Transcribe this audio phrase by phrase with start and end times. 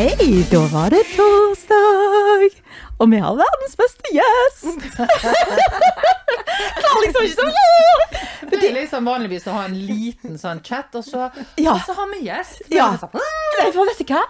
[0.00, 2.54] Hei, da var det torsdag,
[3.04, 4.86] og vi har verdens beste gjest.
[6.78, 11.04] Klarer liksom ikke sånn Det er liksom vanligvis å ha en liten sånn chat, og
[11.04, 11.28] så,
[11.60, 11.74] Ja.
[11.74, 12.62] og så har vi gjest.
[12.72, 12.88] Ja.
[12.94, 13.12] Er sånn,
[13.58, 14.24] Nei, for vet du hva?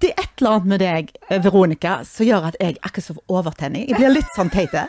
[0.00, 1.12] Det er et eller annet med deg,
[1.44, 3.90] Veronica, som gjør at jeg er ikke så overtenning.
[3.92, 4.86] Jeg blir litt sånn teite.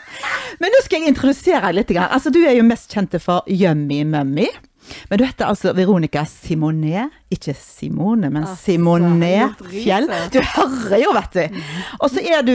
[0.56, 1.92] Men nå skal jeg introdusere deg litt.
[2.00, 4.48] Altså, du er jo mest kjent for Yummy Mummy.
[5.10, 7.12] Men du heter altså Veronica Simonet.
[7.32, 10.08] Ikke Simone, men Simonet Fjell.
[10.34, 11.60] Du hører jo, vet du.
[12.00, 12.54] Og så er du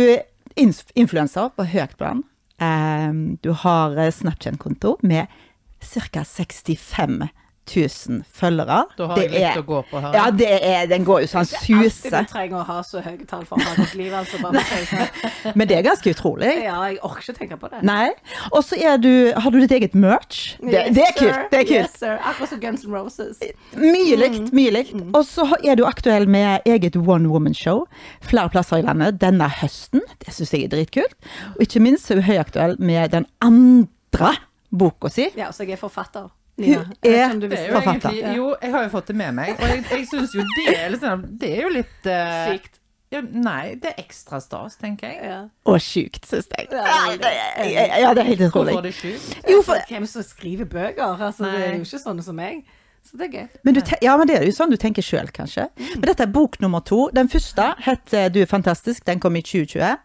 [0.59, 2.23] influenser på høyt plan.
[2.59, 5.31] Um, du har Snapchat-konto med
[5.79, 6.23] ca.
[6.27, 7.29] 65
[7.75, 8.85] 000 følgere.
[8.97, 10.13] Da har Det jeg litt er- å gå på her.
[10.13, 12.09] Ja, det er, den går jo sånn suse.
[12.09, 14.11] Det er Alltid du trenger å ha så høye tall for å ha ditt liv,
[14.13, 14.37] altså.
[14.37, 14.53] Å
[14.89, 15.55] sånn.
[15.59, 16.51] Men det er ganske utrolig.
[16.63, 17.83] Ja, jeg orker ikke tenke på det.
[17.83, 18.09] Nei.
[18.51, 20.55] Og så er du Har du ditt eget merch?
[20.59, 21.51] Det, Yes, det er kult.
[21.51, 21.89] Det er kult.
[21.89, 22.17] Yes, sir.
[22.23, 23.39] Akkurat som Guns N' Roses.
[23.75, 24.19] Mye Mm.
[24.19, 24.53] likt.
[24.53, 24.93] Mye likt.
[25.13, 27.85] Og så er du aktuell med eget one woman show
[28.21, 30.01] flere plasser i landet denne høsten.
[30.19, 31.13] Det syns jeg er dritkult.
[31.55, 34.35] Og ikke minst er du høyaktuell med den andre
[34.71, 35.29] boka si.
[35.35, 36.29] Ja, så jeg er forfatter.
[36.59, 36.97] Hun Nina.
[37.03, 37.73] Jeg er er jo.
[37.77, 38.09] Forfatter.
[38.09, 40.67] egentlig Jo, jeg har jo fått det med meg, og jeg, jeg syns jo det
[40.75, 42.79] er litt sånn Det er jo litt uh, Sykt.
[43.09, 45.23] Ja, nei, det er ekstra stas, tenker jeg.
[45.25, 45.37] Ja.
[45.65, 46.67] Og sjukt, syns jeg.
[46.69, 49.31] Ja, er det er, ja, det er helt Hvorfor er det sjukt?
[49.49, 51.15] Jo, for, Hvem som skriver bøker?
[51.17, 52.61] Altså, det er jo ikke sånne som meg.
[53.09, 53.47] Så det er gøy.
[53.65, 55.65] Men du, ja, men det er jo sånn du tenker sjøl, kanskje.
[55.95, 57.07] Men dette er bok nummer to.
[57.15, 59.01] Den første het eh, Du er fantastisk.
[59.07, 59.95] Den kom i 2020.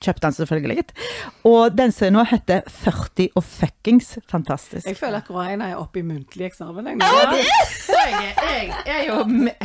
[0.00, 0.84] Kjøpte den selvfølgelig.
[1.48, 4.86] Og den som nå, heter 40 og fuckings fantastisk.
[4.88, 6.88] Jeg føler akkurat jeg er oppe i muntlig eksamen.
[6.90, 6.98] Jeg,
[8.00, 9.16] jeg, jeg er jo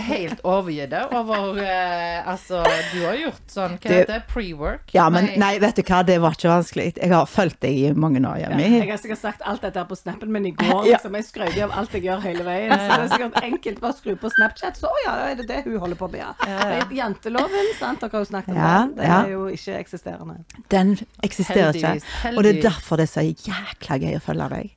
[0.07, 4.19] helt overgitt over uh, Altså, du har gjort sånn Hva heter det?
[4.31, 4.93] Pre-work?
[4.95, 6.87] Ja, men nei, vet du hva, det var ikke vanskelig.
[6.99, 9.97] Jeg har fulgt deg i mange år, Ja, jeg har sikkert sagt alt dette på
[9.97, 12.73] snappen, men i går liksom, jeg skrøt av alt jeg gjør hele veien.
[12.73, 15.41] Så det er sikkert enkelt bare å skru på Snapchat, så å ja, det er
[15.41, 16.23] det det hun holder på med.
[16.25, 16.59] Ja.
[16.65, 18.97] Det er Janteloven, sant, dere har jo snakket om Ja, det.
[18.99, 19.19] Det ja.
[19.21, 20.37] er jo ikke eksisterende.
[20.71, 22.37] Den eksisterer Heldigvis, ikke.
[22.37, 24.73] Og det er derfor det er så jækla gøy å følge deg.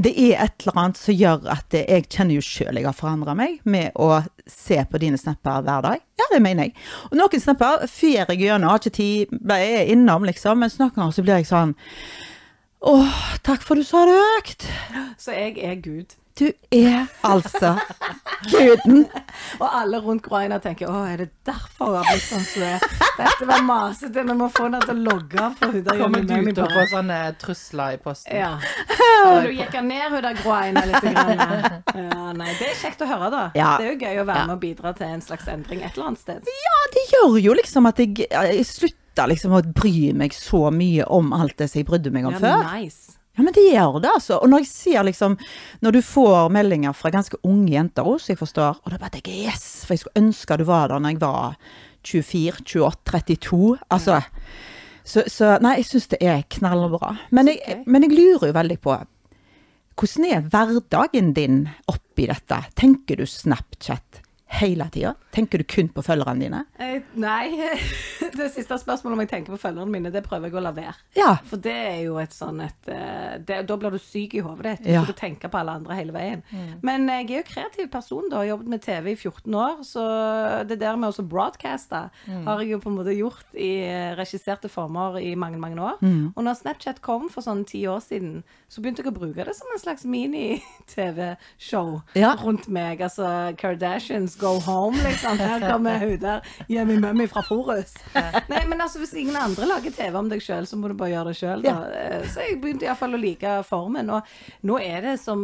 [0.00, 2.96] Det er et eller annet som gjør at det, jeg kjenner jo sjøl jeg har
[2.96, 6.00] forandra meg med å se på dine snapper hver dag.
[6.16, 6.74] Ja, det mener jeg.
[7.10, 10.62] Og noen snapper fyrer jeg gjennom, har ikke tid, bare er innom, liksom.
[10.62, 11.76] Mens noen ganger så blir jeg sånn
[12.80, 14.64] Åh, takk for du sa det høyt.
[15.20, 16.14] Så jeg er Gud.
[16.40, 17.74] Du er altså
[18.48, 19.02] guden.
[19.60, 22.70] Og alle rundt Groina tenker å, er det derfor hun har blitt sånn som hun
[22.70, 22.86] er?
[23.20, 26.24] Dette var masete, vi må få henne til å logge av for hun der Kommer
[26.24, 28.38] du til å få sånne trusler i posten?
[28.40, 28.54] Ja.
[29.26, 31.04] Og du gikk ned hun der Groina litt.
[31.10, 31.82] Grann.
[32.00, 33.44] Ja, nei, det er kjekt å høre, da.
[33.58, 33.74] Ja.
[33.80, 36.10] Det er jo gøy å være med og bidra til en slags endring et eller
[36.14, 36.50] annet sted.
[36.64, 41.04] Ja, det gjør jo liksom at jeg, jeg slutter liksom å bry meg så mye
[41.12, 42.68] om alt det som jeg brydde meg om Ja, før.
[42.80, 43.16] nice.
[43.38, 44.40] Ja, men det gjør det, altså.
[44.42, 45.36] Og når jeg ser liksom
[45.80, 49.14] Når du får meldinger fra ganske unge jenter òg, så jeg forstår Og da bare
[49.14, 51.56] tenker jeg yes, for jeg skulle ønske du var der når jeg var
[52.00, 53.78] 24, 28, 32.
[53.92, 54.20] Altså.
[55.04, 57.10] Så, så nei, jeg syns det er knallbra.
[57.30, 58.96] Men jeg, men jeg lurer jo veldig på
[60.00, 61.58] Hvordan er hverdagen din
[61.92, 62.62] oppi dette?
[62.78, 65.14] Tenker du Snapchat hele tida?
[65.32, 66.64] Tenker du kun på følgerne dine?
[66.82, 67.52] Eh, nei,
[68.38, 70.94] det siste spørsmålet om jeg tenker på følgerne mine, det prøver jeg å la være.
[71.16, 71.36] Ja.
[71.46, 74.64] For det er jo et sånn et eh, det, Da blir du syk i hodet
[74.80, 74.82] ditt.
[74.88, 75.04] Du Ja.
[75.06, 76.42] skal tenke på alle andre hele veien.
[76.82, 78.40] Men jeg er jo kreativ person, da.
[78.42, 79.76] Jeg Har jobbet med TV i 14 år.
[79.86, 80.02] Så
[80.66, 84.68] det der med å broadcaste har jeg jo på en måte gjort i eh, regisserte
[84.72, 86.00] former i mange, mange år.
[86.34, 89.54] Og når Snapchat kom for sånn ti år siden, så begynte jeg å bruke det
[89.54, 92.34] som en slags mini-TV-show Ja.
[92.42, 93.00] rundt meg.
[93.00, 95.38] Altså Kardashians go home, liksom.
[95.38, 97.94] Her kommer hun der i mummy fra Forus.
[98.14, 101.12] Nei, men altså, hvis ingen andre lager TV om deg sjøl, så må du bare
[101.14, 101.76] gjøre det sjøl, da.
[101.92, 104.10] Eh, Så jeg begynte iallfall å like formen.
[104.10, 104.22] Og
[104.68, 105.40] nå er det som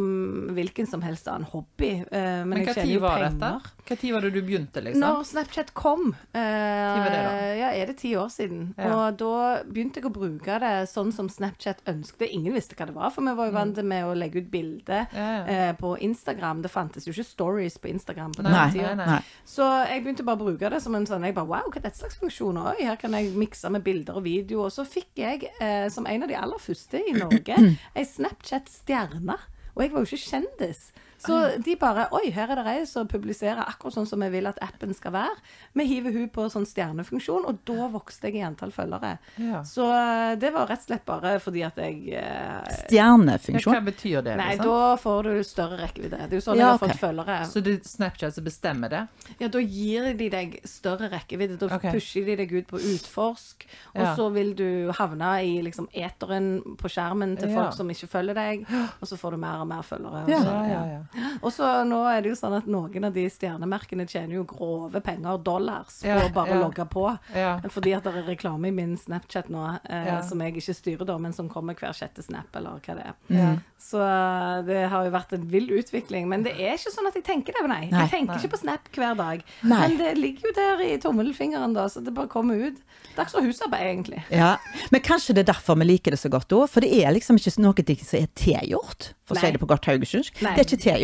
[0.57, 1.93] hvilken som helst annen hobby.
[2.11, 3.31] eh, Men, Men jeg tjener jo penger.
[3.31, 3.76] dette?
[3.95, 4.99] Tid var det du begynte, liksom?
[5.01, 7.55] Når Snapchat kom, eh, var det da?
[7.55, 8.91] ja, er det ti år siden, Ja.
[9.07, 12.31] og da begynte jeg å bruke det sånn som Snapchat ønsket.
[12.33, 15.07] Ingen visste hva det var, for vi var jo vant med å legge ut bilder
[15.13, 15.15] Mm.
[15.15, 15.69] Ja, ja.
[15.69, 16.63] eh, på Instagram.
[16.63, 19.23] Det fantes jo ikke stories på Instagram på den tida.
[19.45, 21.81] Så jeg begynte bare å bruke det som en sånn jeg bare, Wow, hva er
[21.83, 22.57] dette slags funksjon?
[22.59, 24.65] Oi, her kan jeg mikse med bilder og video.
[24.65, 27.55] Og så fikk jeg, eh, som en av de aller første i Norge,
[27.97, 29.37] ei Snapchat-stjerne.
[29.77, 30.91] Og jeg var jo ikke kjendis.
[31.27, 34.47] Så de bare Oi, her er det ei som publiserer akkurat sånn som vi vil
[34.47, 35.37] at appen skal være.
[35.77, 39.17] Vi hiver hun på sånn stjernefunksjon, og da vokste jeg i antall følgere.
[39.43, 39.63] Ja.
[39.67, 43.75] Så eh, det var rett og slett bare fordi at jeg eh, Stjernefunksjon.
[43.75, 44.37] Hva betyr det?
[44.39, 44.71] Nei, liksom?
[44.71, 46.23] da får du større rekkevidde.
[46.27, 46.95] Det er jo sånn Ja, jeg har okay.
[46.95, 47.39] fått følgere.
[47.51, 49.03] Så det er Snapchat som bestemmer det?
[49.43, 51.59] Ja, da gir de deg større rekkevidde.
[51.61, 51.95] Da okay.
[51.97, 54.15] pusher de deg ut på utforsk, og Ja.
[54.19, 57.63] så vil du havne i liksom eteren på skjermen til Ja.
[57.63, 58.67] folk som ikke følger deg,
[59.01, 60.25] og så får du mer og mer følgere.
[60.25, 60.41] og Ja.
[60.43, 61.16] så, Ja, ja, ja.
[61.43, 65.01] Og så nå er det jo sånn at noen av de stjernemerkene tjener jo grove
[65.05, 66.61] penger, dollars, på Ja, å bare ja.
[66.63, 67.07] logge på.
[67.35, 67.55] Ja.
[67.73, 70.21] Fordi at det er reklame i min Snapchat nå, eh, Ja.
[70.23, 73.15] som jeg ikke styrer da, men som kommer hver sjette snap, eller hva det er.
[73.29, 73.55] Ja.
[73.79, 76.27] Så eh, det har jo vært en vill utvikling.
[76.29, 77.89] Men det er ikke sånn at jeg tenker det, nei.
[77.91, 78.01] Nei.
[78.07, 78.41] Jeg tenker Nei.
[78.43, 79.43] ikke på Snap hver dag.
[79.63, 79.81] Nei.
[79.89, 82.81] Men det ligger jo der i tommelfingeren, da, så det bare kommer ut.
[83.17, 84.23] Ikke så husarbeid, egentlig.
[84.31, 84.57] Ja,
[84.91, 86.69] Men kanskje det er derfor vi liker det så godt òg.
[86.69, 87.75] For det er liksom ikke noe
[88.05, 90.35] som er tilgjort, for å si det på godt haugesundsk.
[90.41, 90.96] Det er ikke tilgjort.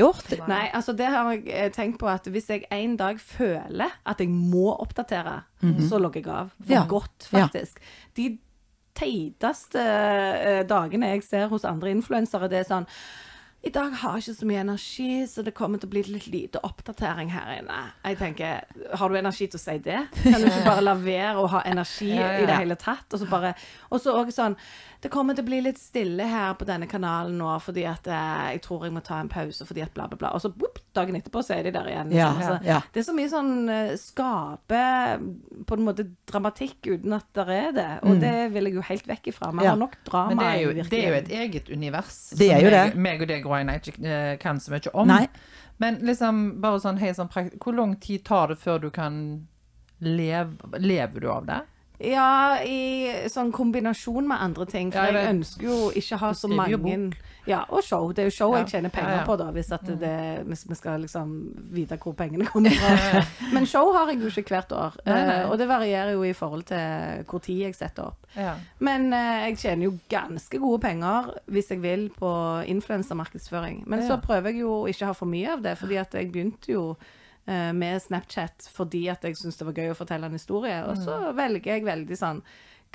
[0.49, 4.21] Nei, altså det har jeg eh, tenkt på at hvis jeg en dag føler at
[4.25, 5.41] jeg må oppdatere,
[5.89, 6.55] så logger jeg av.
[6.61, 6.73] For.
[6.75, 6.85] Ja.
[6.91, 7.44] godt, Ja.
[7.47, 7.79] faktisk.
[8.17, 8.31] De
[8.99, 12.89] teiteste eh, dagene jeg ser hos andre influensere, det er sånn
[13.62, 16.25] i dag har jeg ikke så mye energi, så det kommer til å bli litt
[16.33, 17.77] lite oppdatering her inne.
[18.03, 18.65] Jeg tenker,
[18.99, 20.00] Har du energi til å si det?
[20.25, 23.06] Kan du ikke bare la være å ha energi Ja, ja, i det hele tatt?
[23.15, 23.53] Og så bare,
[23.94, 24.56] og så også sånn
[25.02, 28.52] Det kommer til å bli litt stille her på denne kanalen nå, fordi at eh,
[28.54, 30.28] jeg tror jeg må ta en pause, fordi at bla, bla, bla.
[30.37, 32.12] Og så whoop, dagen etterpå så er de der igjen.
[32.14, 32.52] Ja, liksom.
[32.54, 32.76] Altså, ja.
[32.94, 34.82] Det er så mye sånn eh, skape
[35.66, 37.88] på en måte dramatikk uten at det er det.
[38.06, 39.50] Og det vil jeg jo helt vekk ifra.
[39.50, 39.64] Vi Mm.
[39.66, 39.70] Ja.
[39.75, 42.20] har nok drama Men det er, jo, det er jo et eget univers.
[42.38, 42.84] Det er jo det.
[42.96, 45.08] meg og deg, Ryan, ikke eh, kan så mye om.
[45.10, 45.26] Nei.
[45.82, 49.48] Men liksom, bare sånn hei, sånn Hvor lang tid tar det før du kan
[49.98, 51.60] leve Lever du av det?
[52.02, 54.90] Ja, i sånn kombinasjon med andre ting.
[54.93, 57.12] For jeg jeg, ønsker jo ikke ha så mange
[57.46, 58.12] Ja, og show.
[58.14, 60.14] Det er jo show jeg tjener penger på, da, hvis, at det,
[60.46, 61.32] hvis vi skal liksom
[61.75, 63.22] vite hvor pengene kommer fra.
[63.54, 64.99] Men show har jeg jo ikke hvert år.
[65.06, 68.28] Eh, Og det varierer jo i forhold til hvor tid jeg setter opp.
[68.37, 68.55] Ja.
[68.78, 72.31] Men eh, jeg tjener jo ganske gode penger hvis jeg vil på
[72.70, 73.82] influensermarkedsføring.
[73.87, 76.31] Men så prøver jeg jo å ikke ha for mye av det, fordi at jeg
[76.32, 76.87] begynte jo
[77.44, 80.77] med Snapchat fordi at jeg syntes det var gøy å fortelle en historie.
[80.87, 82.43] Og så velger jeg veldig sånn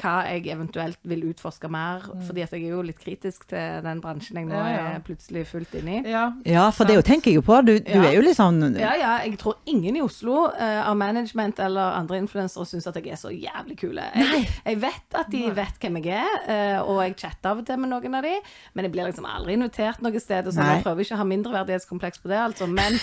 [0.01, 4.01] hva jeg eventuelt vil utforske mer, fordi at jeg er jo litt kritisk til den
[4.01, 4.85] bransjen jeg nå Ja, ja.
[4.95, 6.09] er plutselig fullt inne i.
[6.11, 6.31] ja.
[6.45, 7.57] Ja, for det jo tenker jeg jo på.
[7.65, 8.03] Du, du Ja.
[8.09, 11.97] er jo litt sånn Ja, ja, jeg tror ingen i Oslo uh, av management eller
[11.97, 14.03] andre influensere syns at jeg er så jævlig kule.
[14.15, 17.65] Jeg, jeg vet at de vet hvem jeg er, uh, og jeg chatter av og
[17.65, 18.35] til med noen av de,
[18.73, 20.47] men jeg blir liksom aldri invitert noe sted.
[20.47, 22.67] Og så Jeg prøver ikke å ha mindreverdighetskompleks på det, altså.
[22.67, 22.93] Men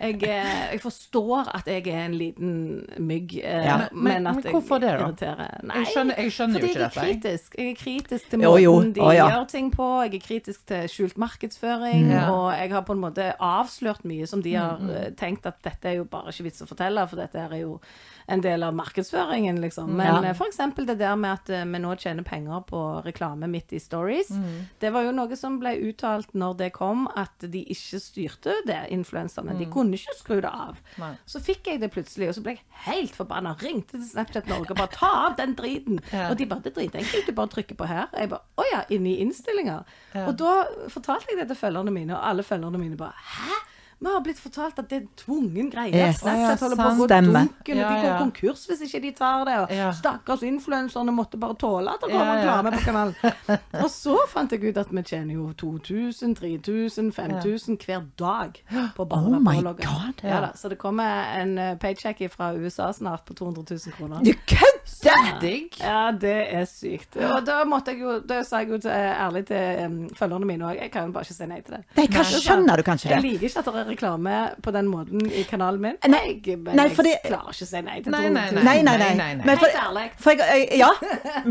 [0.00, 2.52] jeg, eh, jeg forstår at jeg er en liten
[2.98, 3.76] mygg, uh, Ja.
[3.92, 5.62] men, Men- at men jeg det irriterer.
[5.62, 7.54] Nei, Jeg skjønner- jeg skjønner jo fordi jeg er kritisk.
[7.58, 8.74] Jeg er kritisk til måten jo.
[8.96, 9.28] de Å, ja.
[9.34, 9.88] gjør ting på.
[10.06, 12.30] Jeg er kritisk til skjult markedsføring, Ja.
[12.32, 15.58] og jeg har på en måte avslørt mye som de har Mm, eh, tenkt at
[15.62, 17.80] dette er jo bare ikke vits å fortelle, for dette er jo
[18.28, 19.88] en del av markedsføringen, liksom.
[19.96, 20.30] Men Ja.
[20.32, 20.38] f.eks.
[20.38, 23.78] for eksempel det der med at eh, vi nå tjener penger på reklame midt i
[23.80, 24.66] stories, Mm.
[24.80, 28.90] det var jo noe som ble uttalt når det kom, at de ikke styrte det,
[28.90, 29.56] influenserne.
[29.58, 30.76] De kunne ikke skru det av.
[30.96, 30.98] Mm.
[30.98, 31.14] Nei.
[31.26, 33.56] Så fikk jeg det plutselig, og så ble jeg helt forbanna.
[33.62, 36.00] Ringte til Snapchat Norge og bare 'ta av den driten'.
[36.12, 36.28] Ja.
[36.30, 38.08] Og de bare 'det er dritenkelt, du bare trykker på her'.
[38.18, 39.84] Jeg bare 'å ja, inne i innstillinger'.
[40.14, 40.26] Ja.
[40.26, 43.64] Og da fortalte jeg det til følgerne mine, og alle følgerne mine bare 'hæ?'
[44.00, 45.90] Vi har blitt fortalt at det er tvungen greie.
[45.90, 46.20] Yes.
[46.22, 49.56] Snapchat holder på å gå dunken, Ja, de går konkurs hvis ikke de tar det.
[49.64, 49.88] Og Ja.
[49.92, 53.14] stakkars influenserne måtte bare tåle at det kom reklame på kanalen.
[53.82, 58.62] Og så fant jeg ut at vi tjener jo 2000, 3000, 5000 hver dag
[58.94, 60.10] på bare Oh.
[60.22, 60.52] Ja, da.
[60.54, 61.04] Så det kommer
[61.40, 64.22] en eh, paycheck fra USA snart på 200 000 kroner.
[64.24, 65.40] Du kødder!
[65.40, 65.76] Digg.
[65.80, 67.16] Ja, det er sykt.
[67.16, 70.80] Og da måtte jeg jo Da sa jeg jo ærlig til um, følgerne mine òg,
[70.82, 71.82] jeg kan jo bare ikke si nei til det.
[71.98, 73.18] Nei, hva skjønner du kanskje det?
[73.18, 75.96] Jeg liker ikke at det er reklame på den måten i kanalen min.
[76.08, 78.82] Nei, jeg, men nei, jeg klarer ikke å si nei til Nei, 200 nei, Nei,
[78.82, 78.98] nei, nei.
[78.98, 79.56] Nei, nei, nei.
[79.58, 80.04] For, Helt ærlig.
[80.18, 80.90] for jeg, jeg, ja,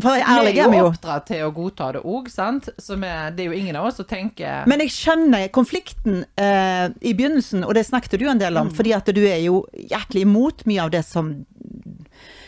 [0.02, 0.92] for Vi ærlig er er vi jo jo.
[0.94, 2.70] oppdratt til å godta det òg, sant?
[2.82, 6.88] Så vi, det er jo ingen av oss som tenker Men jeg skjønner konflikten eh,
[7.02, 8.62] i begynnelsen, og det snakket du en del Mm.
[8.68, 11.28] om, fordi at du er jo hjertelig imot mye av det som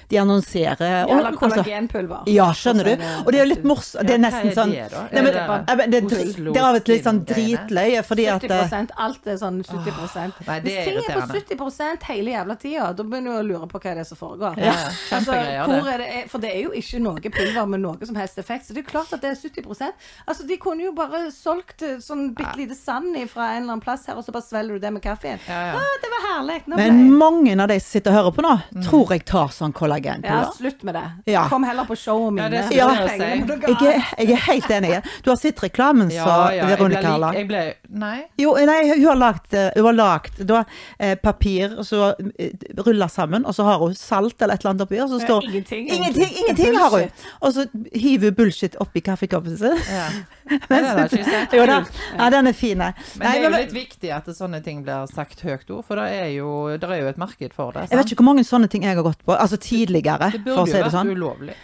[0.09, 1.05] de annonserer.
[1.05, 2.23] og- Eller altså- kollagenpulver.
[2.27, 2.91] Ja, skjønner du.
[3.25, 4.07] Og det er jo litt morsomt.
[4.07, 4.71] Det er nesten sånn?
[4.73, 8.25] Nei, men, det det, er dri- det er av og til litt sånn dritløye, fordi
[8.27, 12.55] at eh, 70 Alt er sånn 70 Nei, Hvis ting er på 70% hele jævla
[12.59, 14.57] tida, da begynner du å lure på hva det er som foregår.
[14.57, 14.73] Ja,
[15.11, 15.93] Altså, hvor det.
[15.93, 18.73] er det, for det er jo ikke noe pulver med noe som helst effekt, så
[18.73, 19.93] det er klart at det er 70%
[20.27, 23.81] Altså, De kunne jo bare solgt eh, sånn bitte lite sand fra en eller annen
[23.81, 25.39] plass her, og så bare svelger du det med kaffen.
[25.47, 25.73] Ja, ja.
[25.77, 26.61] Ah, det var herlig.
[26.67, 28.83] Men mange av de som sitter og hører på nå, Mm.
[28.83, 29.73] tror jeg tar sånn
[30.05, 31.03] ja, slutt med det.
[31.33, 31.47] Ja.
[31.49, 32.49] Kom heller på showet Ja, mine.
[32.49, 32.87] det skulle Ja.
[32.99, 35.03] jeg Jeg er, helt enig.
[35.23, 37.47] Du har sett reklamen Ja, som ja, Veronica har lagd?
[37.47, 38.23] ble Nei.
[38.37, 40.63] Jo, nei, hun har lagt, eh, hun har lagt da,
[40.99, 44.69] eh, papir, som så eh, ruller sammen, og så har hun salt eller et eller
[44.73, 47.09] annet oppi, og så står ingenting, Ingenting, ingenting har hun!
[47.41, 49.77] Og så hiver hun bullshit oppi kaffekoppen sin.
[49.89, 50.09] Ja.
[50.69, 51.25] Men, det.
[51.53, 51.83] Jo da.
[52.17, 52.77] Ja, den er fin.
[52.77, 56.07] Men det er jo litt viktig at sånne ting blir sagt høyt ord, for det
[56.13, 57.87] er jo, det er jo et marked for det.
[57.89, 59.35] Jeg vet ikke hvor mange sånne ting jeg har gått på.
[59.35, 59.57] Altså
[59.89, 61.11] tidligere, Det for å burde si jo det vært sånn.
[61.17, 61.55] ulovlig.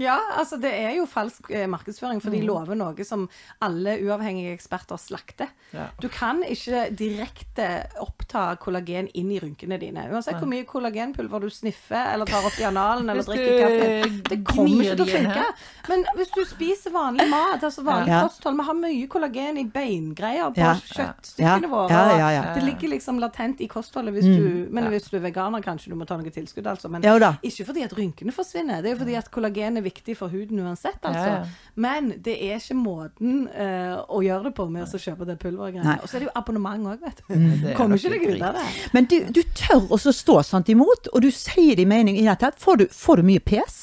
[0.00, 2.46] Ja, altså det er jo falsk eh, markedsføring, for de Mm.
[2.48, 3.28] lover noe som
[3.60, 5.48] alle uavhengige eksperter slakter.
[5.74, 5.88] Ja.
[6.00, 7.66] Du kan ikke direkte
[8.00, 10.06] oppta kollagen inn i rynkene dine.
[10.10, 14.22] Uansett hvor mye kollagenpulver du sniffer eller tar opp i analen eller drikker kaffe.
[14.30, 15.44] Det kommer ikke til å funke.
[15.88, 18.22] Men hvis du spiser vanlig mat, altså vanlig Ja.
[18.26, 20.74] kosthold Vi har mye kollagen i beingreier på Ja.
[20.74, 21.90] kjøttstykkene våre.
[21.90, 22.54] Ja, og ja, ja.
[22.54, 25.94] Det ligger liksom latent i kostholdet hvis du Men hvis du er veganer, kanskje du
[25.96, 26.88] må ta noe tilskudd, altså.
[26.90, 30.32] Men ikke fordi at rynkene forsvinner, det er jo fordi at kollagen er viktig for
[30.32, 31.28] huden uansett, altså.
[31.28, 31.70] Ja.
[31.74, 35.98] Men det er ikke måten uh, å gjøre det på med å kjøpe det pulvergreiene.
[36.02, 37.34] Og så er det jo abonnement òg, vet du.
[37.34, 38.66] Er Kommer ikke deg ut av det.
[38.96, 42.54] Men du, du tør også stå sant imot, og du sier din mening i dette.
[42.62, 43.80] Får du, får du mye pes?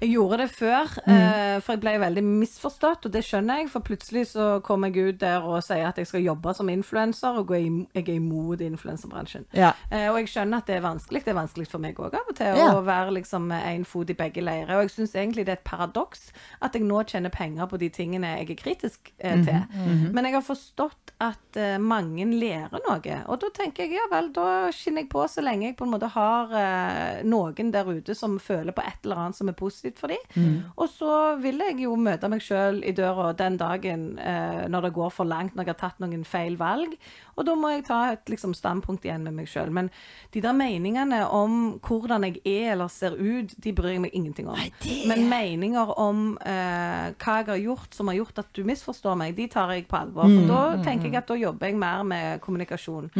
[0.00, 1.12] Jeg gjorde det før, Mm.
[1.12, 3.68] eh, for jeg ble veldig misforstått, og det skjønner jeg.
[3.70, 7.36] For plutselig så kom jeg ut der og sier at jeg skal jobbe som influenser,
[7.38, 7.54] og gå
[7.94, 9.44] jeg er imot influenserbransjen.
[9.52, 9.72] Ja.
[9.90, 11.24] Eh, og jeg skjønner at det er vanskelig.
[11.24, 12.72] Det er vanskelig for meg òg av og til Ja.
[12.74, 14.76] å være liksom én fot i begge leirer.
[14.78, 17.88] Og jeg syns egentlig det er et paradoks at jeg nå tjener penger på de
[17.90, 20.12] tingene jeg er kritisk eh, Mm til.
[20.12, 23.24] Men jeg har forstått at mange lærer noe.
[23.28, 25.90] Og da tenker jeg ja vel, da skinner jeg på så lenge jeg på en
[25.92, 30.12] måte har noen der ute som føler på et eller annet som er positivt for
[30.12, 30.22] dem.
[30.34, 30.70] Mm.
[30.76, 34.94] Og så vil jeg jo møte meg sjøl i døra den dagen eh, når det
[34.98, 36.94] går for langt, når jeg har tatt noen feil valg.
[37.36, 39.70] Og da må jeg ta et liksom, standpunkt igjen med meg sjøl.
[39.70, 39.90] Men
[40.32, 44.48] de der meningene om hvordan jeg er eller ser ut, de bryr jeg meg ingenting
[44.48, 44.56] om.
[44.56, 49.16] det- Men meninger om eh, hva jeg har gjort som har gjort at du misforstår
[49.16, 50.24] meg, de tar jeg på alvor.
[50.24, 50.46] Mm.
[50.46, 53.10] For da tenker jeg at da jobber jeg mer med kommunikasjon.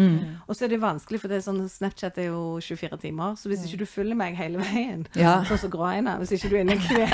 [0.49, 3.37] Og så er det vanskelig, for det er sånn Snapchat er jo 24 timer.
[3.37, 5.43] Så hvis ikke du følger meg hele veien, Ja.
[5.45, 7.09] sånn som Gråeina Hvis ikke du er inne hver,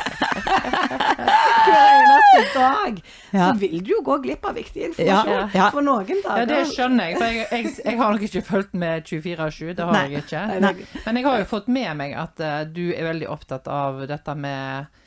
[1.66, 3.00] hver eneste dag,
[3.32, 3.52] Ja.
[3.52, 5.50] så vil du jo gå glipp av viktig Ja, informasjon.
[5.54, 5.70] ja.
[5.70, 7.16] For noen dager Ja, det skjønner jeg.
[7.16, 10.04] For jeg, jeg, jeg har nok ikke fulgt med 24-7, det har Nei.
[10.10, 10.44] jeg ikke.
[10.64, 10.74] Nei,
[11.04, 14.36] Men jeg har jo fått med meg at uh, du er veldig opptatt av dette
[14.38, 15.02] med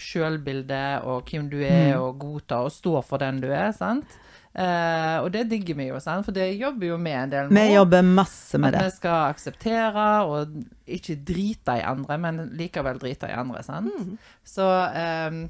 [0.00, 4.18] sjølbilde og hvem du er, og godta og stå for den du er, sant?
[4.54, 6.22] Uh, og det digger vi jo, sant?
[6.22, 10.04] for det jobber jo med en del Vi jobber masse med At vi skal akseptere
[10.30, 10.52] og
[10.86, 13.90] ikke drite i andre, men likevel drite i andre, sant?
[13.90, 14.12] Mm.
[14.46, 15.40] Så eh,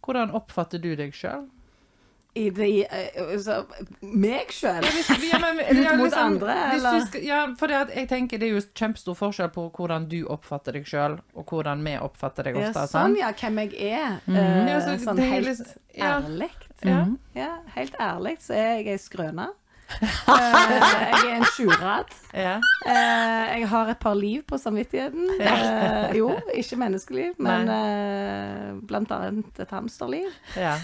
[0.00, 1.44] hvordan oppfatter du deg sjøl?
[2.36, 3.62] I det, eh, altså,
[4.02, 4.84] meg sjøl?
[5.24, 5.38] Ja,
[5.72, 7.06] Ut mot andre, hvis eller?
[7.06, 10.18] Skal, ja, for det at jeg tenker det er jo kjempestor forskjell på hvordan du
[10.32, 13.32] oppfatter deg sjøl, og hvordan vi oppfatter deg Ja, sånn, ja.
[13.40, 14.18] Hvem jeg er.
[14.28, 15.56] Eh, Ja, så sånn helt ærlig.
[15.96, 16.12] ja.
[16.20, 16.50] ærlig.
[16.84, 17.00] Ja.
[17.34, 19.48] Ja, helt ærlig så er jeg ei skrøne.
[19.96, 20.72] Eh,
[21.12, 22.14] jeg er en tjurad.
[22.34, 22.56] Ja.
[22.86, 25.28] Eh, jeg har et par liv på samvittigheten.
[25.40, 30.28] Eh, jo, ikke menneskeliv, men eh, blant annet et hamsterliv.
[30.56, 30.74] ja.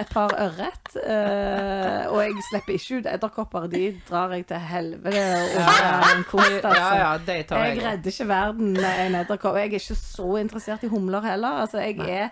[0.00, 0.94] Et par ørret.
[2.10, 3.68] Og jeg slipper ikke ut edderkopper.
[3.70, 5.26] De drar jeg til helvete
[5.60, 6.74] over en kost, altså.
[7.60, 7.84] jeg.
[7.84, 9.56] redder ikke verden med en edderkopp.
[9.56, 11.62] Jeg er ikke så interessert i humler heller.
[11.62, 12.28] Altså, jeg er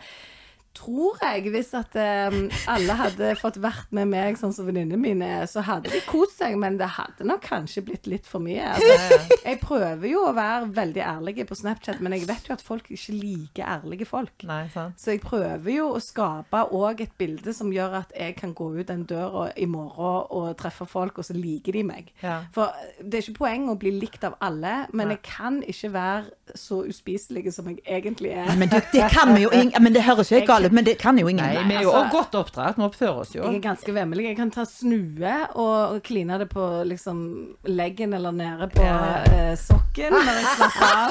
[0.78, 1.96] Tror jeg, hvis at
[2.30, 6.00] um, alle hadde fått vært med meg sånn som venninnene mine, er, så hadde de
[6.06, 8.76] kost seg, men det hadde nok kanskje blitt litt for mye.
[8.76, 12.62] Altså, jeg prøver jo å være veldig ærlig på Snapchat, men jeg vet jo at
[12.64, 14.46] folk ikke liker ærlige folk.
[14.48, 14.98] Nei, sant.
[15.00, 18.70] Så jeg prøver jo å skape òg et bilde som gjør at jeg kan gå
[18.78, 22.12] ut den døra i morgen og treffe folk, og så liker de meg.
[22.22, 22.40] Ja.
[22.54, 25.16] For det er ikke poeng å bli likt av alle, men Nei.
[25.16, 28.50] jeg kan ikke være så uspiselig som jeg egentlig er.
[28.58, 30.94] Men det, det kan vi jo Men det høres jo helt galt ut, men det
[31.00, 31.44] kan jo ingen.
[31.44, 32.76] Nei, vi er jo altså- godt oppdratt.
[32.78, 33.42] Vi oppfører oss jo.
[33.42, 34.26] Jeg er ganske vemmelig.
[34.28, 37.22] Jeg kan ta snue og, kline det på liksom
[37.66, 39.22] leggen eller nede på Ja.
[39.24, 41.10] eh, sokken når jeg slapper av.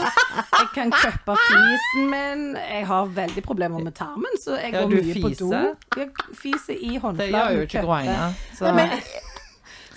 [0.58, 2.56] Jeg kan cuppe fisen min.
[2.56, 5.52] Jeg har veldig problemer med tarmen, så jeg Ja, går mye mye på do.
[5.98, 8.34] Jeg fiser i Det gjør jo ikke groina.
[8.54, 8.66] Så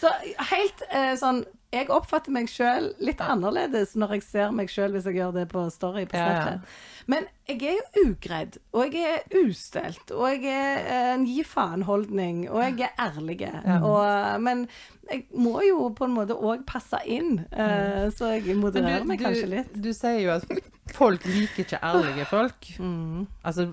[0.00, 0.09] så
[0.50, 5.05] helt eh, sånn Jeg oppfatter meg sjøl litt annerledes når jeg ser meg sjøl hvis
[5.07, 6.41] jeg gjør det på Story på Ja, ja.
[6.41, 6.73] Snapchat.
[7.11, 11.45] Men jeg er jo ugredd, og jeg er ustelt, og jeg er eh, en gi
[11.47, 13.39] faen-holdning, og jeg er ærlig.
[13.87, 14.65] Og, men
[15.11, 19.49] jeg må jo på en måte òg passe inn, eh, så jeg modererer meg kanskje
[19.55, 19.73] litt.
[19.75, 20.50] du sier jo at
[20.95, 22.71] folk liker ikke ærlige folk.
[22.83, 23.29] Mm.
[23.47, 23.71] Altså,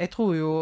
[0.00, 0.52] jeg tror jo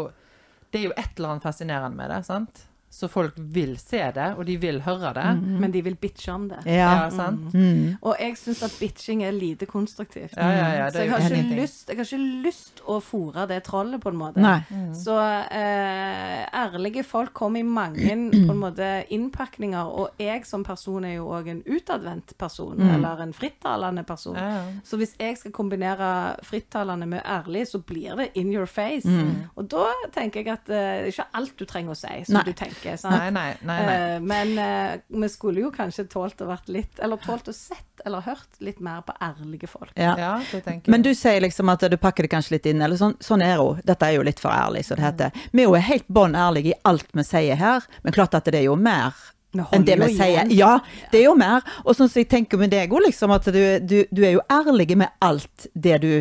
[0.71, 2.59] Det er jo et eller annet fascinerende med det, sant?
[2.91, 5.25] Så folk vil se det, og de vil høre det.
[5.61, 6.63] Men de vil bitche om det.
[6.65, 6.89] Ja.
[6.89, 7.53] Ja, sant?
[7.53, 7.99] Mm.
[8.01, 10.33] Og jeg syns at bitching er lite konstruktivt.
[10.37, 13.61] Ja, ja, ja, så jeg har, ikke lyst, jeg har ikke lyst å fòre det
[13.67, 14.41] trollet, på en måte.
[14.41, 14.57] Nei.
[14.97, 21.05] Så eh, ærlige folk kommer i mange på en måte innpakninger, og jeg som person
[21.05, 24.37] er jo òg en utadvendt person, eller en frittalende person.
[24.39, 24.65] Ja, ja.
[24.87, 26.09] Så hvis jeg skal kombinere
[26.47, 29.09] frittalende med ærlig, så blir det in your face.
[29.55, 32.39] Og da tenker jeg at eh, det er ikke alt du trenger å si som
[32.39, 32.43] Nei.
[32.47, 32.97] du tenker tenker.
[32.97, 33.15] Sant?
[33.15, 33.85] Nei, nei, nei.
[33.85, 34.15] nei.
[34.15, 37.85] Eh, men uh, vi skulle jo kanskje tålt å vært litt Eller tålt å sett
[38.05, 39.91] eller hørt litt mer på ærlige folk.
[39.99, 40.13] Ja.
[40.17, 42.95] Ja, det tenker Men du sier liksom at du pakker det kanskje litt inn, eller
[42.95, 43.81] sånn, sånn er hun.
[43.83, 45.41] Dette er jo litt for ærlig, som det heter.
[45.51, 48.61] Vi er jo helt bånn ærlige i alt vi sier her, men klart at det
[48.61, 49.11] er jo mer
[49.51, 50.31] Vi holder enn det vi jo sier.
[50.31, 50.53] igjen.
[50.55, 50.71] Ja,
[51.11, 51.67] det er jo mer.
[51.83, 54.45] Og sånn som jeg tenker med deg òg, liksom, at du, du, du er jo
[54.47, 56.13] ærlig med alt det du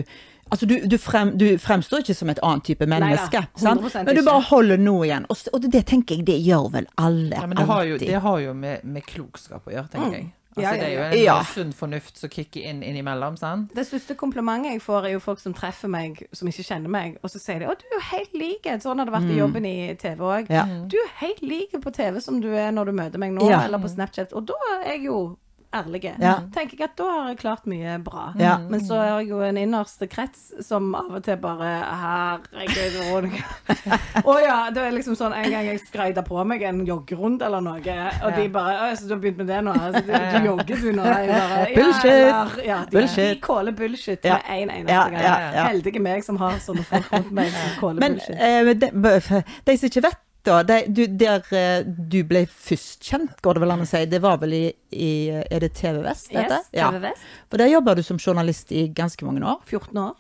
[0.50, 3.83] Altså, du, du, frem, du fremstår ikke som et annet type menneske, Neida, sant?
[4.07, 5.26] men du bare holder noe igjen.
[5.28, 7.99] Og, og det, det tenker jeg, det gjør vel alle, Ja, men det har jo,
[7.99, 10.28] det har jo med, med klokskap å gjøre, tenker jeg.
[10.28, 11.35] Altså, Ja, ja, Det er jo en Ja.
[11.55, 13.71] sunn fornuft som kicker inn innimellom, sant?
[13.76, 17.19] Det største komplimentet jeg får, er jo folk som treffer meg, som ikke kjenner meg,
[17.23, 18.67] og så sier de 'Å, du er jo helt lik'.
[18.83, 20.50] Sånn har det vært i jobben i TV òg.
[20.50, 20.64] Ja.
[20.64, 23.61] Du er helt lik på TV som du er når du møter meg nå, Ja.
[23.69, 24.33] eller på Snapchat.
[24.33, 25.37] Og da er jeg jo
[25.75, 26.15] ærlig.
[26.21, 26.35] Ja.
[26.55, 28.33] Tenker jeg at da har jeg klart mye bra.
[28.41, 28.55] Ja.
[28.71, 33.45] Men så har jeg jo en innerste krets som av og til bare Herregud, Veronica.
[34.29, 37.61] Å ja, det er liksom sånn en gang jeg skreida på meg en joggerunde eller
[37.65, 39.75] noe, og de bare «Å, Så du har begynt med det nå?
[39.77, 41.05] Altså, du, du jogger du nå?
[41.05, 42.13] Bare, Bullshit.
[42.13, 43.35] eller- Ja, de, Bullshit.
[43.35, 44.39] de caller bullshit Ja.
[44.49, 45.59] med en eneste gang.
[45.69, 48.37] Heldige meg som har sånne folk rundt meg som Men bullshit.
[48.41, 53.40] eh, de, de som ikke vet, da det, du, Der eh, du ble først kjent,
[53.42, 54.64] går det vel an å si, det var vel i,
[54.95, 55.11] i
[55.50, 56.30] Er det TV Vest?
[56.33, 56.61] dette?
[56.71, 57.23] Yes, TV Vest.
[57.50, 59.61] For der jobba du som journalist i ganske mange år.
[59.66, 60.14] 14 år.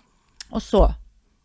[0.50, 0.88] Og så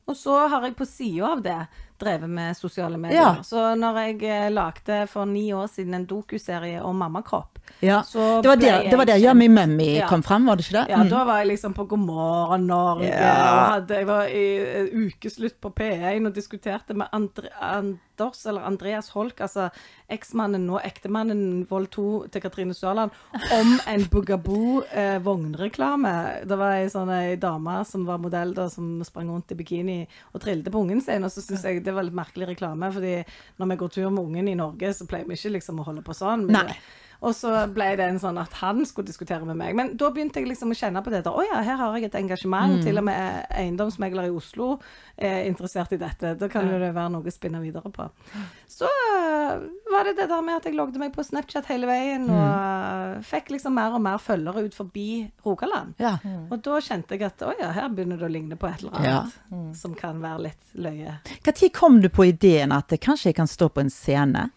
[0.08, 1.60] Og så har jeg på sida av det
[2.04, 3.20] drevet med sosiale medier.
[3.22, 3.44] Ja.
[3.44, 8.02] Så når jeg eh, lagde for ni år siden en dokuserie om mammakropp Ja.
[8.14, 10.08] Det var der, det var der Yummy Mummy Ja.
[10.08, 10.90] kom frem, var det ikke det?
[10.92, 11.10] Ja, Mm.
[11.10, 13.32] da var jeg liksom på God morgen Norge, Ja.
[13.42, 18.62] og hadde, jeg var i eh, ukeslutt på P1 og diskuterte med Andre, Anders, eller
[18.68, 19.70] Andreas Holk, altså
[20.10, 23.12] eksmannen nå, ektemannen Vold 2 til Katrine Sørland,
[23.52, 26.46] om en Bugaboo eh, vognreklame.
[26.48, 30.02] Det var ei sånn dame som var modell da, som sprang rundt i bikini
[30.34, 33.14] og trilte på ungen sin, og så syns jeg det litt merkelig reklame, fordi
[33.62, 36.02] når vi går tur med ungen i Norge, så pleier vi ikke liksom å holde
[36.06, 36.48] på sånn.
[36.50, 36.78] men Nei.
[37.24, 39.76] Og så ble det en sånn at han skulle diskutere med meg.
[39.80, 41.22] Men da begynte jeg liksom å kjenne på det.
[41.30, 42.74] Å ja, her har jeg et engasjement.
[42.80, 42.82] Mm.
[42.84, 44.74] Til og med eiendomsmegler i Oslo
[45.16, 46.34] er interessert i dette.
[46.42, 48.10] Da kan jo det være noe å spinne videre på.
[48.68, 52.28] Så øh, var det det der med at jeg logget meg på Snapchat hele veien,
[52.30, 53.22] og Mm.
[53.24, 55.94] fikk liksom mer og mer følgere ut forbi Rogaland.
[56.02, 56.16] Ja.
[56.52, 58.98] Og da kjente jeg at å ja, her begynner det å ligne på et eller
[59.00, 61.20] annet som kan være litt løye.
[61.46, 64.50] Når kom du på ideen at kanskje jeg kan stå på en scene?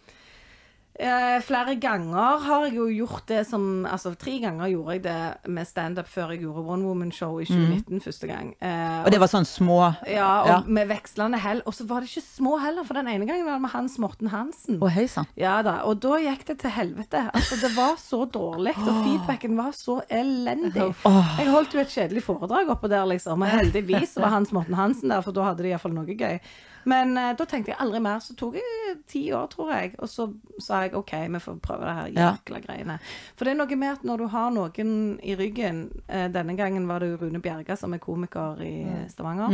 [0.96, 5.50] Eh, flere ganger har jeg jo gjort det som Altså tre ganger gjorde jeg det
[5.52, 8.54] med standup før jeg gjorde One Woman Show i 2019 første gang.
[8.64, 9.76] Eh, Og det var sånn små
[10.08, 10.56] ja, og ja.
[10.78, 11.60] med vekslende hell.
[11.68, 13.98] Og så var det ikke små heller, for den ene gangen var det med Hans
[14.00, 14.78] Morten Hansen.
[14.80, 15.28] Å, sann.
[15.36, 17.26] Ja da, og da gikk det til helvete.
[17.36, 20.88] Altså, det var så dårlig, og feedbacken var så elendig.
[21.04, 25.12] Jeg holdt jo et kjedelig foredrag oppå der, liksom, og heldigvis var Hans Morten Hansen
[25.12, 26.40] der, for da hadde de iallfall noe gøy.
[26.86, 28.20] Men eh, da tenkte jeg aldri mer.
[28.22, 30.28] Så tok jeg ti år, tror jeg, og så
[30.62, 32.98] sa jeg OK, vi får prøve det her jækla greiene.
[33.36, 36.86] For det er noe med at når du har noen i ryggen eh, Denne gangen
[36.86, 39.50] var det jo Rune Bjerga som er komiker i Stavanger.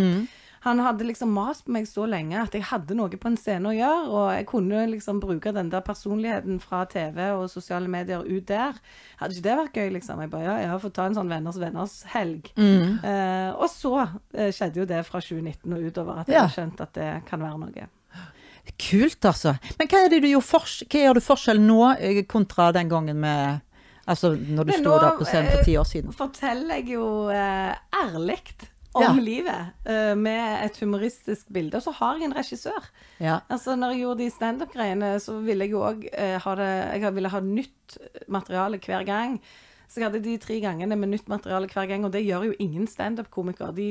[0.62, 3.66] Han hadde liksom mast på meg så lenge at jeg hadde noe på en scene
[3.66, 8.22] å gjøre, og jeg kunne liksom bruke den der personligheten fra TV og sosiale medier
[8.22, 8.78] ut der.
[9.18, 10.20] Hadde ikke det vært gøy, liksom?
[10.22, 12.52] Jeg bare ja, jeg har fått ta en sånn venners venners helg.
[13.02, 13.96] Eh, og så
[14.34, 16.46] eh, skjedde jo det fra 2019 og utover at jeg Ja.
[16.46, 17.88] skjønt at det kan være noe.
[18.78, 19.56] Kult, altså.
[19.78, 22.90] Men hva er det du gjør, for, hva gjør du forskjell nå eh, kontra den
[22.92, 23.60] gangen med
[24.02, 26.10] Altså når du sto der på scenen for eh, ti år siden?
[26.10, 28.40] Nå Forteller jeg jo eh, ærlig
[28.92, 29.12] om Ja.
[29.14, 31.78] livet eh, med et humoristisk bilde.
[31.78, 32.88] Og så har jeg en regissør.
[33.22, 33.38] Ja.
[33.48, 36.70] Altså, når jeg gjorde de standup-greiene, så ville jeg jo òg eh, ha det
[37.00, 37.96] Jeg ville ha nytt
[38.28, 39.38] materiale hver gang.
[39.92, 42.52] Så jeg hadde de tre gangene med nytt materiale hver gang, og det gjør jo
[42.64, 43.74] ingen standup-komiker.
[43.76, 43.86] De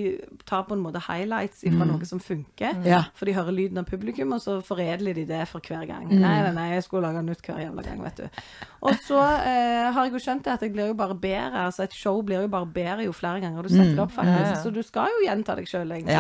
[0.50, 3.04] tar på en måte highlights fra noe som funker, Ja.
[3.14, 6.08] for de hører lyden av publikum, og så foredler de det for hver gang.
[6.10, 8.42] Nei, nei, nei, jeg skulle lage nytt hver jævla gang, vet du.
[8.82, 11.68] Og så eh, har jeg jo skjønt det at jeg blir jo bare bedre.
[11.68, 14.42] Altså, et show blir jo bare bedre jo flere ganger du setter det opp, faktisk.
[14.42, 14.62] Ja, ja.
[14.66, 16.18] Så du skal jo gjenta deg sjøl, egentlig.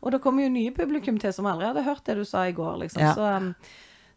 [0.00, 2.56] Og det kommer jo nye publikum til som aldri hadde hørt det du sa i
[2.56, 3.04] går, liksom.
[3.12, 3.52] Så um,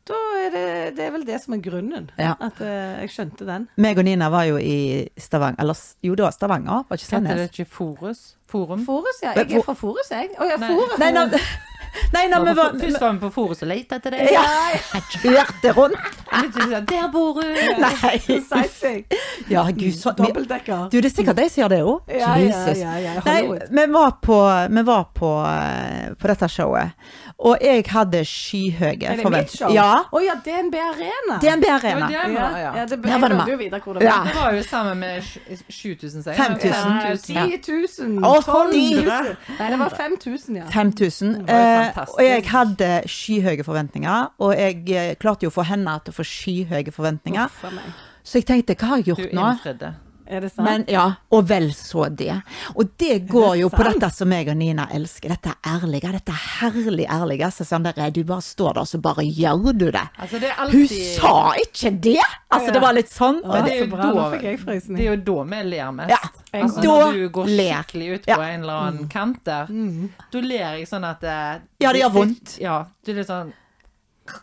[0.06, 0.66] da er det,
[0.98, 2.10] det er vel det som er grunnen.
[2.22, 2.36] Ja.
[2.38, 3.68] At uh, jeg skjønte den.
[3.82, 7.42] Meg og Nina var jo i Stavanger Eller jo, det var Stavanger, var ikke Heter
[7.42, 8.26] det ikke Forus?
[8.56, 8.86] Forum?
[8.86, 9.34] Forus, ja.
[9.36, 10.30] Jeg er fra Forus, jeg.
[10.38, 10.94] Å ja, Forus.
[11.02, 11.26] Nei, nei,
[12.14, 14.30] nei, nei, vi var Først var vi på Forus og lette etter deg.
[14.36, 16.22] Ja, jeg kjørte rundt.
[16.92, 17.50] Der bor du!
[17.82, 18.20] Nei.
[19.50, 20.88] Ja, gud, så Dobbeltdekker.
[20.94, 22.14] Du, det er sikkert de som gjør det òg.
[22.14, 24.38] Ja, ja, ja, ja, Nei, vi var på,
[24.72, 26.96] vi var på, eh, på dette showet,
[27.38, 29.74] Og jeg hadde skyhøye Er det forventninger.
[29.76, 29.90] Ja.
[30.08, 31.36] Å ja, DNB Arena.
[31.44, 32.08] DNB Arena.
[32.12, 32.70] ja, var, ja.
[32.78, 34.18] ja, det, var det hvor det Ja.
[34.18, 34.26] var.
[34.26, 35.22] Det var jo sammen med
[35.70, 37.20] 7000, sier 5000.
[37.26, 37.58] 10 000.
[37.60, 39.36] 10 000, Å, 12 000.
[39.60, 40.64] Nei, det var 5000, ja.
[40.72, 41.34] 5000.
[41.34, 45.58] Det var jo Eh, og jeg hadde skyhøye forventninger, og jeg eh, klarte jo å
[45.60, 47.46] få henne til å få skyhøye forventninger.
[47.46, 47.66] Uff.
[48.24, 49.42] Så jeg tenkte, hva har jeg gjort nå?
[49.42, 49.94] Du innfridde.
[50.28, 50.66] Er det sant?
[50.66, 52.34] Men ja, og vel så det.
[52.74, 56.34] Og det går jo på dette som jeg og Nina elsker, dette er ærlige, dette
[56.34, 57.50] er herlig ærlige.
[57.54, 60.06] Så sånn der, du bare står der, så bare gjør du det.
[60.18, 62.18] Altså, det er Hun sa ikke det!
[62.56, 63.42] Altså, det var litt sånn.
[63.44, 64.30] Ja, det er jo så bra, da-.
[64.96, 66.16] Det er jo da vi ler mest.
[66.16, 66.22] Ja,
[66.62, 68.40] altså, da når du går skikkelig ut Ja.
[68.40, 69.70] på en eller annen kant der,
[70.32, 71.38] da ler jeg sånn at det...
[71.84, 72.58] Ja, det gjør vondt.
[72.62, 73.54] Ja, du er litt sånn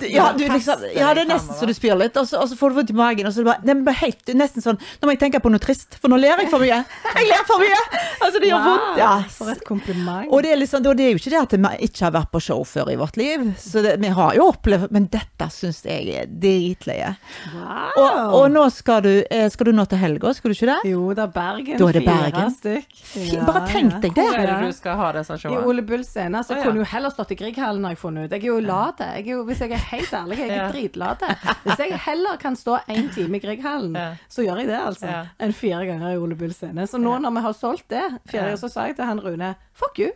[0.06, 2.56] Ja, du liksom, ja, det er nesten så du spyr litt, og så, og så
[2.58, 3.26] får du vondt i magen.
[3.26, 5.50] Og så er bare, det er bare helt, nesten sånn Nå må jeg tenke på
[5.50, 6.78] noe trist, for nå ler jeg for mye.
[7.16, 7.80] Jeg ler for mye!
[8.22, 9.00] Altså, det gjør vondt.
[9.00, 9.10] Ja.
[9.34, 10.30] For et kompliment.
[10.32, 12.40] Og det er, liksom, det er jo ikke det at vi ikke har vært på
[12.42, 16.08] show før i vårt liv, så det, vi har jo opplevd Men dette syns jeg
[16.22, 17.10] er dritløye.
[17.52, 17.98] wow.
[17.98, 20.78] Og, og nå skal du, eh, skal du nå til helga, skal du ikke det?
[20.92, 21.78] Jo, det er Bergen.
[21.80, 23.02] Da er det Fire stykk.
[23.32, 24.26] Ja, bare tenk deg det.
[24.30, 25.54] Hvor er det du skal ha disse I?
[25.58, 26.42] Ole Bull scene.
[26.46, 26.66] Så Å, ja.
[26.66, 28.34] kunne jo heller stått i Grieghallen, har jeg funnet ut.
[28.36, 29.02] Jeg er jo lat.
[29.02, 30.70] Jeg er jo, hvis jeg er helt ærlig, jeg er Ja.
[30.72, 31.36] dritlate.
[31.64, 34.14] Hvis jeg heller kan stå én time i Grieghallen, Ja.
[34.28, 35.06] så gjør jeg det, altså.
[35.06, 35.22] Ja.
[35.40, 36.86] Enn fire ganger i Ole Bull scene.
[36.86, 38.56] Så nå når vi har solgt det, fjerde, Ja.
[38.56, 40.10] så sa jeg til han Rune fuck you.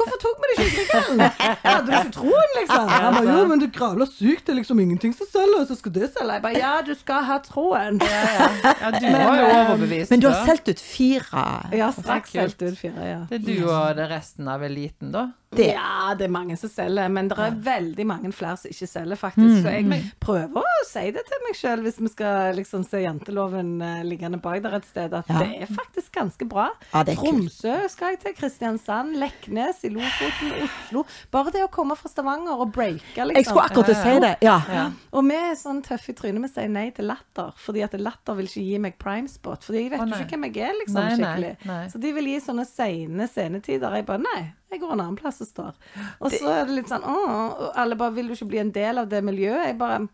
[0.00, 1.18] Hvorfor tok vi det ikke i Grieghallen?
[1.18, 2.88] Jeg hadde ikke troen, liksom.
[2.88, 5.92] Han bare jo, men det gravla sykt, det er liksom ingenting som selger, så skal
[5.92, 6.32] det selge.
[6.38, 7.98] Jeg bare ja, du skal ha troen.
[8.00, 8.46] Ja, ja.
[8.80, 10.10] ja, du var jo overbevist.
[10.14, 11.44] Men du har solgt ut fire.
[11.76, 13.18] Ja, straks solgt ut fire, ja.
[13.28, 15.26] Det er du og det resten av eliten, da?
[15.50, 15.64] Det.
[15.74, 19.18] Ja, det er mange som selger, men det er veldig mange flere som ikke selger,
[19.18, 19.64] faktisk.
[19.64, 23.72] Så jeg prøver å si det til meg sjøl, hvis vi skal liksom se janteloven
[23.82, 25.40] uh, liggende bak der et sted, at Ja.
[25.42, 26.68] det er faktisk ganske bra.
[26.94, 27.02] Ja.
[27.02, 31.02] Tromsø skal jeg til, Kristiansand, Leknes, i Lofoten, Oslo.
[31.34, 33.34] Bare det å komme fra Stavanger og breake, liksom.
[33.40, 34.32] Jeg skulle akkurat til å si det.
[34.46, 34.54] Ja.
[34.70, 34.86] Ja.
[35.18, 37.50] Og vi er sånn tøffe i trynet, vi sier nei til latter.
[37.58, 39.66] Fordi at latter vil ikke gi meg prime spot.
[39.66, 41.52] Fordi jeg vet jo ikke hvem jeg er, liksom, Nei, nei, skikkelig.
[41.74, 41.82] nei.
[41.90, 43.98] Så de vil gi sånne sene scenetider.
[43.98, 45.74] Jeg bare nei, jeg går en annen plass og står.
[46.20, 49.02] Og så er det litt sånn åh, alle bare vil du ikke bli en del
[49.02, 49.66] av det miljøet?
[49.72, 50.06] Jeg bare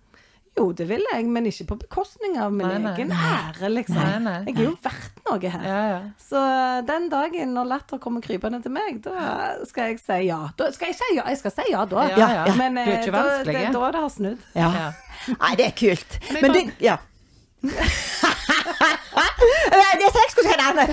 [0.57, 2.93] jo, det vil jeg, men ikke på bekostning av min Nei, nei.
[2.97, 3.99] egen ære, liksom.
[4.01, 4.37] Nei, nei.
[4.47, 5.67] Jeg er jo verdt noe her.
[5.69, 5.99] Ja, ja.
[6.17, 6.41] Så
[6.89, 10.39] den dagen når latter kommer krypende til meg, da skal jeg si ja.
[10.57, 12.07] Da skal jeg si ja, jeg skal si ja da.
[12.09, 12.47] Ja, ja.
[12.57, 13.75] Men Du er eh, ikke da, det, ja.
[13.77, 14.49] da det har snudd.
[14.57, 14.71] ja.
[14.81, 14.89] Ja.
[15.37, 16.19] Nei, det er kult.
[16.33, 16.97] Men Men det Ja.
[19.37, 20.87] Det er seks jeg skulle si det!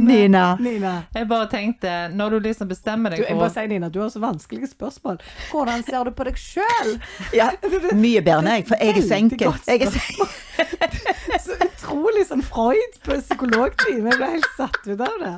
[0.00, 0.44] Nina.
[0.60, 0.92] Nina.
[1.14, 4.00] Jeg bare tenkte, når du liksom bestemmer Du, deg jeg for bare sier, Nina, du
[4.02, 5.20] har så vanskelige spørsmål.
[5.50, 6.92] Hvordan ser du på deg sjøl?
[7.36, 7.50] Ja,
[7.96, 9.58] mye bedre enn jeg, for jeg er så enkel.
[9.70, 10.28] Jeg er så...
[11.40, 14.10] Så utrolig sånn Freud på psykologtime.
[14.10, 15.32] Jeg ble helt satt ut av det.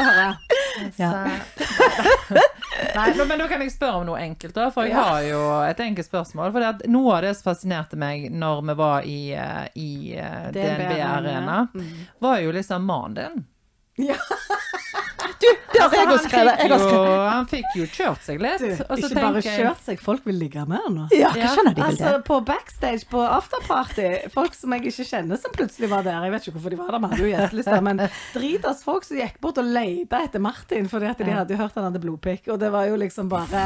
[0.00, 0.28] Høre.
[0.96, 1.10] Ja.
[2.94, 4.70] Nei, men, men da kan jeg spørre om noe enkelt, da.
[4.72, 5.02] For jeg Ja.
[5.10, 6.52] har jo et enkelt spørsmål.
[6.54, 10.86] For noe av det som fascinerte meg når vi var i, eh, i eh, DNB
[10.86, 11.58] DNB Arena,
[12.24, 13.44] var jo liksom mannen din.
[13.98, 14.14] Ja.
[15.40, 16.58] Du, det har jeg Han også skrevet.
[16.60, 17.30] Jeg har jo, skrevet.
[17.32, 18.60] han fikk jo kjørt seg litt.
[18.62, 21.04] Du, og så ikke bare jeg kjørt seg, folk vil ligge med han nå.
[21.14, 22.22] Ja, Ja, hva skjønner de vel Altså, det?
[22.28, 26.20] på backstage på afterparty, folk som jeg ikke kjenner som plutselig var der.
[26.28, 28.02] Jeg vet ikke hvorfor de var der, vi hadde jo gjesteliste, men
[28.34, 31.88] dritas folk som gikk bort og leita etter Martin fordi at de hadde hørt han
[31.90, 33.64] hadde blodpikk, og det var jo liksom bare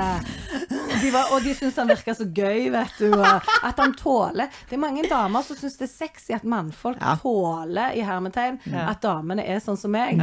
[1.02, 4.76] de var, Og de syns han virker så gøy, vet du, at han tåler Det
[4.76, 7.16] er mange damer som syns det er sexy at mannfolk Ja.
[7.22, 8.90] tåler, i hermetegn, Ja.
[8.90, 10.20] at damene er sånn som meg.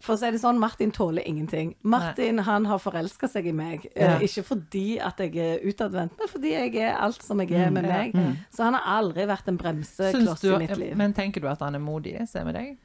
[0.00, 1.74] For å si det sånn, Martin tåler ingenting.
[1.82, 3.86] Martin han har forelska seg i meg.
[3.94, 4.18] Eh, Ja.
[4.18, 7.84] ikke fordi at jeg er utadvendt, men fordi jeg er alt som jeg er med
[7.84, 8.14] ja, meg.
[8.50, 10.96] Så han har aldri vært en bremsekloss du, i mitt liv.
[10.96, 12.26] men tenker du at han er modig?
[12.28, 12.78] ser med deg.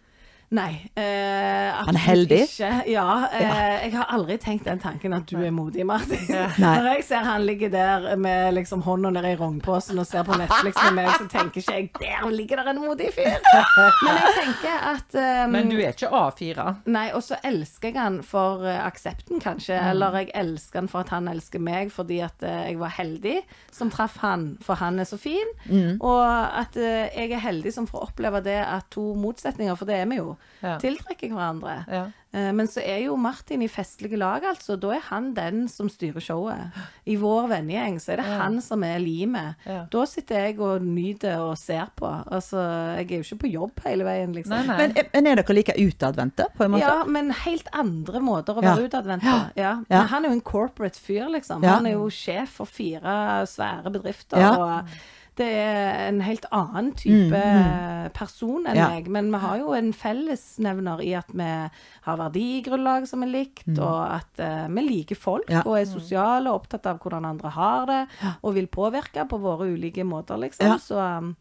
[0.54, 0.90] Nei.
[0.96, 2.38] Eh, Han er heldig?
[2.46, 2.70] Ikke.
[2.92, 6.22] Ja, eh, Jeg har aldri tenkt den tanken at du er modig, Martin.
[6.62, 10.38] Når jeg ser han ligger der med liksom hånda nede i rognposen og ser på
[10.38, 13.34] Netflix med meg, så tenker ikke jeg der ligger der en modig fyr.
[14.06, 16.68] Men jeg tenker at um, Men du er ikke A4.
[16.94, 19.80] Nei, og så elsker jeg han for uh, aksepten, kanskje.
[19.92, 23.40] Eller jeg elsker han for at han elsker meg fordi at uh, jeg var heldig
[23.74, 25.52] som traff han, for han er så fin.
[26.00, 30.00] Og at uh, jeg er heldig som får oppleve det at to motsetninger, for det
[30.00, 30.78] er vi jo, Ja.
[30.82, 31.74] tiltrekker hverandre.
[31.92, 32.06] Ja.
[32.34, 34.80] Eh, Men så er jo Martin i festlige lag, altså.
[34.80, 36.74] Da er han den som styrer showet.
[37.06, 39.56] I vår vennegjeng så er det han som er limet.
[39.68, 39.86] Ja.
[39.92, 42.10] Da sitter jeg og nyter og ser på.
[42.32, 42.58] Altså,
[42.98, 44.56] jeg er jo ikke på jobb hele veien, liksom.
[44.56, 44.78] Nei, nei.
[44.78, 46.82] Men, men er dere like utadvendte, på en måte?
[46.88, 48.74] Ja, men helt andre måter å Ja.
[48.76, 49.38] være utadvendt på.
[49.56, 49.76] Ja.
[49.90, 50.00] Ja.
[50.02, 51.62] Men han er jo en corporate fyr, liksom.
[51.64, 51.76] Ja.
[51.78, 54.40] Han er jo sjef for fire svære bedrifter.
[54.40, 54.56] Ja.
[54.58, 54.90] Og
[55.38, 57.40] det er en helt annen type
[58.16, 58.88] person enn Ja.
[58.90, 59.08] meg.
[59.12, 61.44] Men vi har jo en fellesnevner i at vi
[62.06, 65.62] har verdigrunnlag som er likt, og at uh, vi liker folk Ja.
[65.66, 68.02] og er sosiale og opptatt av hvordan andre har det,
[68.44, 70.68] og vil påvirke på våre ulike måter, liksom.
[70.68, 70.78] Ja.
[70.78, 71.36] Så um,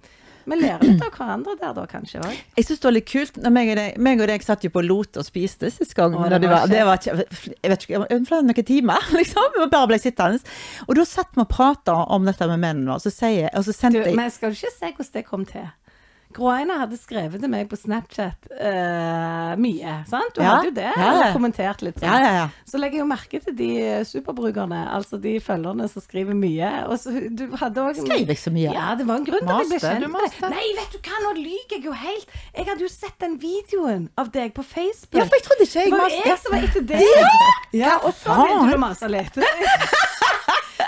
[0.44, 2.34] vi lærer litt av hverandre der, da, kanskje òg.
[2.58, 3.38] Jeg syns det var litt kult.
[3.40, 6.16] Når meg, og deg, meg og deg satt jo på Lot og spiste sist gang.
[6.16, 7.14] Å, det det, var var, det var ikke
[7.62, 9.56] Jeg vet ikke, flere noen timer, liksom.
[9.56, 10.42] Vi bare ble sittende.
[10.88, 13.76] Og da satt vi og prata om dette med mennene, og så, sier, og så
[13.76, 15.66] sendte jeg men skal du ikke si hvordan det kom til?
[16.34, 20.32] Gro Einar hadde skrevet til meg på Snapchat uh, mye, sant?
[20.34, 20.56] Du Ja.
[20.56, 21.28] hadde jo det, Ja, ja.
[21.32, 22.24] kommentert litt sånn.
[22.26, 22.48] Ja.
[22.66, 23.68] Så legger jeg jo merke til de
[24.08, 26.70] superbrukerne, altså de følgerne som skriver mye.
[26.90, 28.72] Og så du hadde også Skrev jeg så mye?
[28.74, 30.50] Ja, det var en grunn til at jeg ble kjent med deg.
[30.56, 32.26] Nei, vet du hva, nå lyver jeg jo helt.
[32.56, 35.20] Jeg hadde jo sett den videoen av deg på Facebook.
[35.22, 37.00] Ja, for jeg trodde ikke jeg det var jo jeg som var etter deg.
[37.74, 39.38] Ja, og så begynte du å mase litt.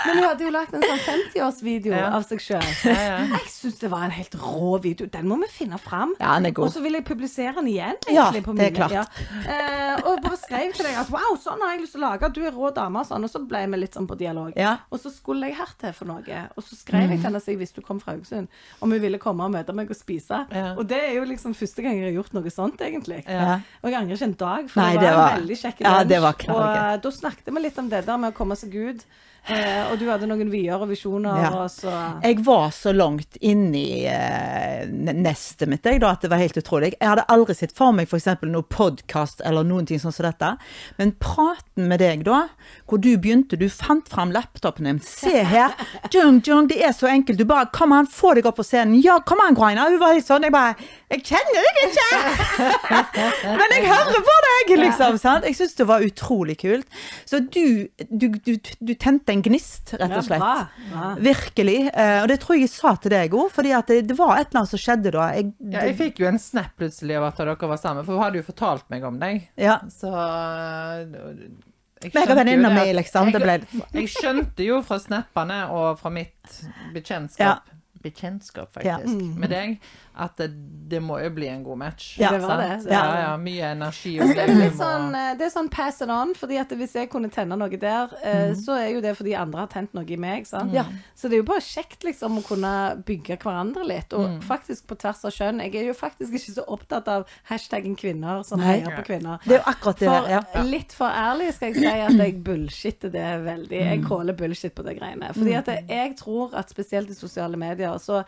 [0.07, 2.09] Men hun hadde jo lagt en sånn 50-årsvideo Ja.
[2.17, 2.67] av seg sjøl.
[2.87, 3.17] Ja, ja.
[3.35, 5.07] Jeg syns det var en helt rå video.
[5.11, 6.13] Den må vi finne fram.
[6.19, 6.37] Ja.
[6.57, 7.97] Og så vil jeg publisere den igjen.
[8.07, 9.21] Ja, egentlig, på det er klart.
[9.47, 12.31] Eh, og bare skrev til deg at wow, sånn har jeg lyst til å lage.
[12.33, 12.99] Du er rå dame.
[13.03, 13.23] og Sånn.
[13.27, 14.53] Og så ble vi litt sånn på dialog.
[14.57, 14.77] Ja.
[14.91, 16.41] Og så skulle jeg hertil for noe.
[16.57, 18.47] Og så skrev jeg til henne så jeg visste hun kom fra Haugesund,
[18.81, 20.43] om hun ville komme og møte meg og spise.
[20.51, 20.73] Ja.
[20.77, 23.23] Og det er jo liksom første gang jeg har gjort noe sånt, egentlig.
[23.27, 23.59] Ja.
[23.83, 25.79] Og jeg angrer ikke en dag, for Nei, det var, det var- en veldig kjekk
[25.81, 26.49] ja, lunsj.
[26.49, 29.05] og eh, da snakket vi litt om det der med å komme seg ut.
[29.47, 31.49] Eh, og du hadde noen vyer og visjoner, Ja.
[31.63, 31.91] og så
[32.23, 36.93] Jeg var så langt inni eh, nestet mitt jeg, da, at det var helt utrolig.
[36.99, 38.27] Jeg hadde aldri sett for meg f.eks.
[38.43, 40.49] noe podkast eller noen ting sånn som dette.
[40.97, 42.47] Men praten med deg da,
[42.89, 44.99] hvor du begynte, du fant fram laptopen din.
[44.99, 45.71] Se her!
[46.11, 47.37] Jung, jung, det er så enkelt.
[47.39, 48.99] Du bare Kom an, få deg opp på scenen.
[49.03, 49.87] Ja, kom an, Graina.
[49.89, 50.43] Hun var helt sånn.
[50.47, 50.75] Jeg bare
[51.07, 52.07] Jeg kjenner deg ikke!
[53.61, 55.19] Men jeg hører på deg, liksom.
[55.21, 55.45] sant?
[55.47, 56.97] Jeg syns det var utrolig kult.
[57.23, 60.75] Så du, du, du, du tente en gnist, rett og slett.
[61.23, 61.77] Virkelig.
[61.93, 64.49] Eh, og det tror jeg jeg sa til deg òg, fordi det, det var et
[64.51, 65.29] eller annet som skjedde da.
[65.37, 68.25] Jeg, Ja, jeg fikk jo en snap plutselig av at dere var sammen, for hun
[68.27, 69.47] hadde jo fortalt meg om deg.
[69.55, 69.79] ja.
[69.93, 71.47] Så øh,
[72.03, 73.31] jeg skjønte det mi, liksom.
[73.33, 73.63] jeg,
[73.97, 76.59] Jeg skjønte jo fra snappene og fra mitt
[76.93, 78.99] bekjentskap Bekjentskap, Ja.
[79.01, 79.31] mm.
[79.41, 79.71] med deg,
[80.17, 80.47] at det,
[80.89, 82.09] det må jo bli en god match.
[82.19, 82.31] Ja.
[82.33, 85.33] Det var det, det Ja, ja, mye energi og det, er det litt sånn, eh,
[85.37, 88.55] det er sånn pass it on, fordi at hvis jeg kunne tenne noe der, mm.
[88.59, 90.73] så er jo det fordi andre har tent noe i meg, sant.
[90.75, 90.87] Ja.
[91.17, 92.73] Så det er jo bare kjekt liksom å kunne
[93.07, 95.61] bygge hverandre litt, og faktisk på tvers av kjønn.
[95.67, 98.77] Jeg er jo faktisk ikke så opptatt av hashtaggen kvinner som Nei.
[98.77, 99.41] heier på kvinner.
[99.45, 100.29] Det er jo akkurat det For.
[100.31, 100.43] Ja.
[100.75, 103.81] litt for ærlig skal jeg si at jeg bullshitter det veldig.
[103.91, 105.33] Jeg caller bullshit på det greiene.
[105.35, 108.23] Fordi at jeg tror at spesielt i sosiale medier så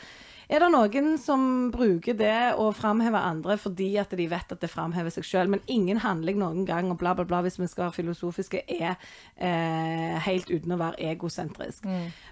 [0.49, 4.69] er det noen som bruker det å framheve andre fordi at de vet at det
[4.71, 7.85] framhever seg sjøl, men ingen handling noen gang, og bla, bla, bla, hvis vi skal
[7.85, 8.95] være filosofiske, er
[9.37, 11.85] eh, helt uten å være egosentrisk.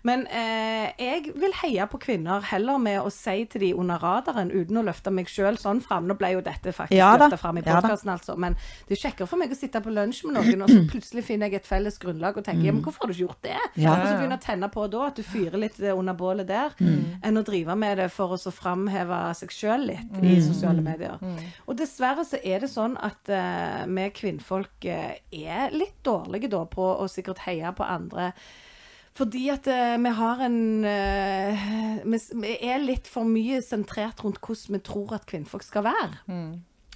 [0.08, 4.50] Men eh, jeg vil heie på kvinner heller med å si til de under radaren,
[4.50, 6.10] uten å løfte meg sjøl sånn fram.
[6.10, 9.30] Nå ble jo dette faktisk Ja løfta fram i ja altså, men det er kjekkere
[9.30, 12.02] for meg å sitte på lunsj med noen, og så plutselig finner jeg et felles
[12.02, 13.62] grunnlag og tenker ja, men hvorfor har du ikke gjort det?
[13.78, 13.94] Ja.
[13.94, 16.74] Og så begynner jeg å tenne på da, at du fyrer litt under bålet der,
[16.82, 21.18] enn å drive med det for å framheve seg sjøl litt i sosiale medier.
[21.66, 26.64] Og dessverre så er det sånn at uh, vi kvinnfolk uh, er litt dårlige da
[26.70, 28.32] på å sikkert heie på andre.
[29.18, 30.60] Fordi at uh, vi har en
[32.08, 36.24] vi, vi er litt for mye sentrert rundt hvordan vi tror at kvinnfolk skal være.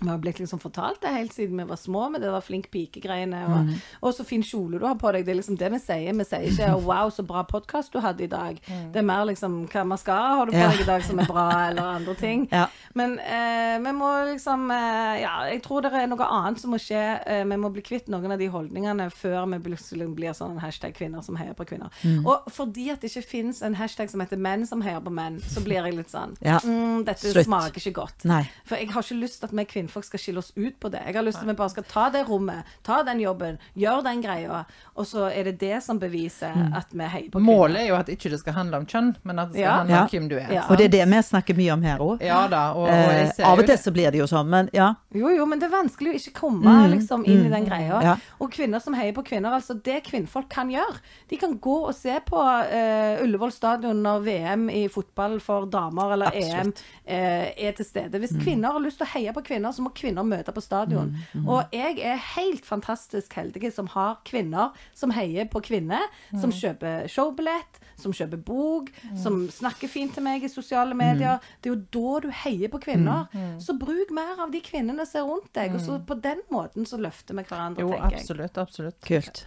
[0.01, 2.71] Vi har blitt liksom fortalt det helt siden vi var små, med det der flink
[2.73, 3.41] pike-greiene.
[3.53, 5.25] Og, og så fin kjole du har på deg.
[5.27, 6.15] Det er liksom det vi sier.
[6.17, 8.57] Vi sier ikke 'wow, så bra podkast du hadde i dag'.
[8.93, 11.67] Det er mer liksom 'hva maskara har du på deg i dag som er bra',
[11.69, 12.47] eller andre ting.
[12.51, 12.65] Ja.
[12.95, 16.77] Men eh, vi må liksom eh, Ja, jeg tror det er noe annet som må
[16.81, 17.03] skje.
[17.25, 20.93] Eh, vi må bli kvitt noen av de holdningene før vi plutselig blir sånn hashtag
[20.97, 21.93] kvinner som heier på kvinner.
[22.03, 22.25] Mm.
[22.25, 25.39] Og fordi at det ikke fins en hashtag som heter menn som heier på menn,
[25.41, 26.57] så blir jeg litt sånn Ja.
[26.63, 27.45] mm, Dette Slutt.
[27.45, 28.25] smaker ikke godt.
[28.25, 28.43] Nei.
[28.65, 31.01] For jeg har ikke lyst til at vi kvinnfolk skal skille oss ut på det.
[31.05, 34.03] Jeg har lyst til at vi bare skal ta det rommet, ta den jobben, gjøre
[34.03, 34.63] den greia,
[34.95, 36.73] og så er det det som beviser Mm.
[36.75, 37.55] at vi heier på kvinner.
[37.57, 39.77] Målet er jo at ikke det skal handle om kjønn, men at det skal Ja.
[39.77, 40.51] handle om hvem du er.
[40.53, 40.63] Ja.
[40.69, 42.21] Og det er det vi snakker mye om her òg.
[42.21, 44.93] Ja og, og Eh, av og til så blir det jo sånn, men ja.
[45.13, 47.99] Jo, jo, men det er vanskelig å ikke komme liksom, inn i den greia.
[47.99, 48.03] Mm.
[48.03, 48.15] Ja.
[48.39, 50.99] Og kvinner som heier på kvinner, altså det kvinnfolk kan gjøre.
[51.29, 56.13] De kan gå og se på uh, Ullevål stadion når VM i fotball for damer
[56.13, 58.19] eller EM uh, er til stede.
[58.19, 58.43] Hvis Mm.
[58.43, 61.11] kvinner har lyst til å heie på kvinner, så må kvinner møte på stadion.
[61.33, 66.39] Mm, Og jeg er helt fantastisk heldig som har kvinner som heier på kvinner, Mm.
[66.41, 68.89] som kjøper showbillett, som kjøper bok,
[69.21, 71.37] som snakker fint til meg i sosiale medier.
[71.37, 71.39] Mm.
[71.61, 73.27] Det er jo da du heier på kvinner.
[73.59, 76.85] Så bruk mer av de kvinnene som er rundt deg, og så på den måten
[76.87, 78.19] så løfter vi hverandre, Jo, tenker jeg.
[78.21, 79.01] absolutt, absolutt.
[79.05, 79.45] Kult.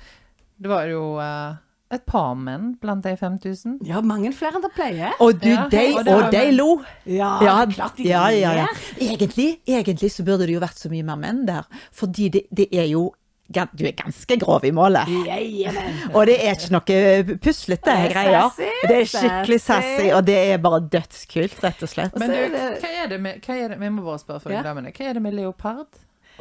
[0.60, 1.56] Det var jo eh,
[1.92, 3.78] et par menn blant de 5000.
[3.86, 5.12] Ja, mange flere enn det pleier.
[5.20, 6.82] Og du, Ja, de, og og de lo.
[7.06, 8.66] Ja, Ja, klart de ja, ja, ja.
[8.98, 11.64] Egentlig, egentlig så burde det jo vært så mye mer menn der.
[11.92, 13.12] Fordi det, det er jo
[13.46, 15.04] Du er ganske grov i målet.
[15.26, 16.14] Jajamän.
[16.16, 18.48] Og det er ikke noe puslete er greier.
[18.88, 20.08] Det er skikkelig sassy.
[20.16, 22.16] og det er bare dødskult, rett og slett.
[22.18, 24.62] Men du, hva er det med, hva er det, Vi må bare spørre for Ja.
[24.62, 24.90] damene.
[24.96, 25.86] Hva er det med leopard?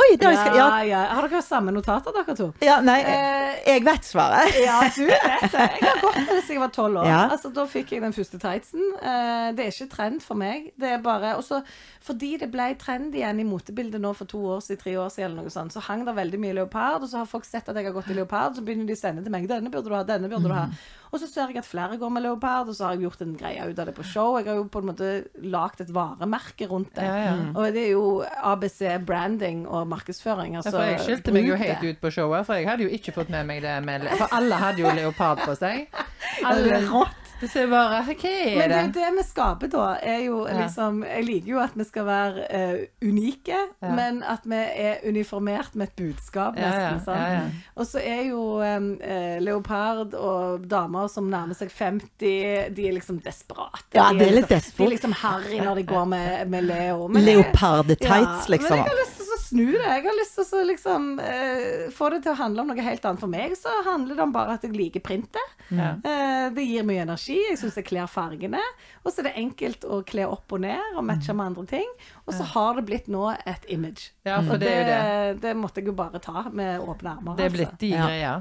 [0.04, 1.14] Oi, det har jeg skal, Ja, ja, ja.
[1.16, 2.48] Har dere samme notater, dere to?
[2.62, 4.56] ja, nei, Eh, jeg vet svaret.
[4.68, 5.68] Ja, du vet det.
[5.80, 7.08] Jeg har gått med det siden jeg var tolv år.
[7.08, 7.22] Ja.
[7.32, 8.84] Altså, da fikk jeg den første tightsen.
[9.00, 10.72] Eh, det er ikke trend for meg.
[10.80, 11.62] Det er bare også
[12.04, 15.32] fordi det ble trend igjen i motebildet nå for to år siden, tre år siden,
[15.32, 17.78] eller noe sånt, så hang det veldig mye leopard, og så har folk sett at
[17.80, 19.96] jeg har gått i leopard, så begynner de å sende til meg 'Denne burde du
[19.96, 20.68] ha, denne burde du ha'.
[20.68, 20.76] Mm.
[21.14, 23.36] Og så ser jeg at flere går med leopard, og så har jeg gjort en
[23.38, 24.38] greie ut av det på show.
[24.40, 25.10] Jeg har jo på en måte
[25.46, 27.06] lagd et varemerke rundt det.
[27.06, 27.36] Ja, ja.
[27.54, 28.06] Og det er jo
[28.42, 30.58] ABC branding og markedsføring.
[30.58, 32.94] Ja, Altså, for jeg skilte meg jo helt ut på showet, for jeg hadde jo
[32.98, 35.86] ikke fått med meg det med For alle hadde jo leopard på seg.
[36.48, 37.23] Alle rått.
[37.52, 39.10] Så jeg bare Hva er Men det, det?
[39.18, 40.54] vi skaper da, er jo Ja.
[40.62, 43.90] liksom Jeg liker jo at vi skal være uh, unike, Ja.
[43.96, 47.06] men at vi er uniformert med et budskap, Ja, ja, nesten.
[47.06, 47.20] sant?
[47.20, 47.42] ja, ja.
[47.76, 49.00] Og så er jo um,
[49.44, 53.84] leopard og damer som nærmer seg 50, de er liksom desperate.
[53.94, 54.78] Ja, De det er litt liksom- despo.
[54.78, 57.08] De er liksom harry når de går med, med Leo.
[57.08, 57.42] Men ja,
[58.50, 58.78] liksom.
[58.78, 59.23] Men jeg har lyst
[59.54, 59.82] snu det.
[59.86, 63.06] Jeg har lyst til å liksom uh, få det til å handle om noe helt
[63.08, 63.22] annet.
[63.24, 65.56] For meg så handler det om bare at jeg liker printet.
[65.70, 65.94] Ja.
[66.04, 67.38] Uh, det gir mye energi.
[67.50, 68.62] Jeg syns det kler fargene.
[69.04, 71.96] Og så er det enkelt å kle opp og ned og matche med andre ting.
[72.28, 74.12] Og så har det blitt nå et image.
[74.28, 75.00] Ja, for det det.
[75.44, 77.38] det måtte jeg jo bare ta med åpne armer.
[77.40, 77.58] Det er altså.
[77.62, 78.10] blitt de Ja.
[78.10, 78.36] greia.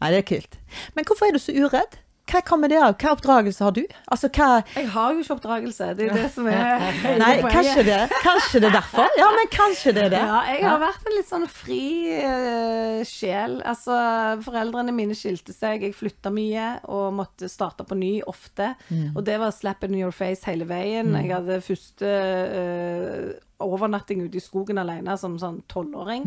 [0.00, 0.58] Nei, det er kult.
[0.96, 2.00] Men hvorfor er du så uredd?
[2.24, 2.94] Hva kommer det av?
[2.96, 3.82] Hva oppdragelse har du?
[4.08, 5.90] Altså, hva Jeg har jo ikke oppdragelse.
[5.98, 6.84] Det er det som er
[7.20, 8.00] Nei, kanskje det.
[8.24, 9.10] Kanskje det er derfor?
[9.20, 10.22] Ja, men kanskje det er det.
[10.24, 11.84] Ja, jeg har vært en litt sånn fri
[12.16, 13.58] uh, sjel.
[13.60, 13.98] Altså,
[14.46, 18.72] foreldrene mine skilte seg, jeg flytta mye og måtte starte på ny ofte.
[19.12, 21.12] Og det var slap in your face hele veien.
[21.20, 23.34] Jeg hadde første eh,
[23.64, 26.24] overnatting ute i skogen alene som sånn tolvåring.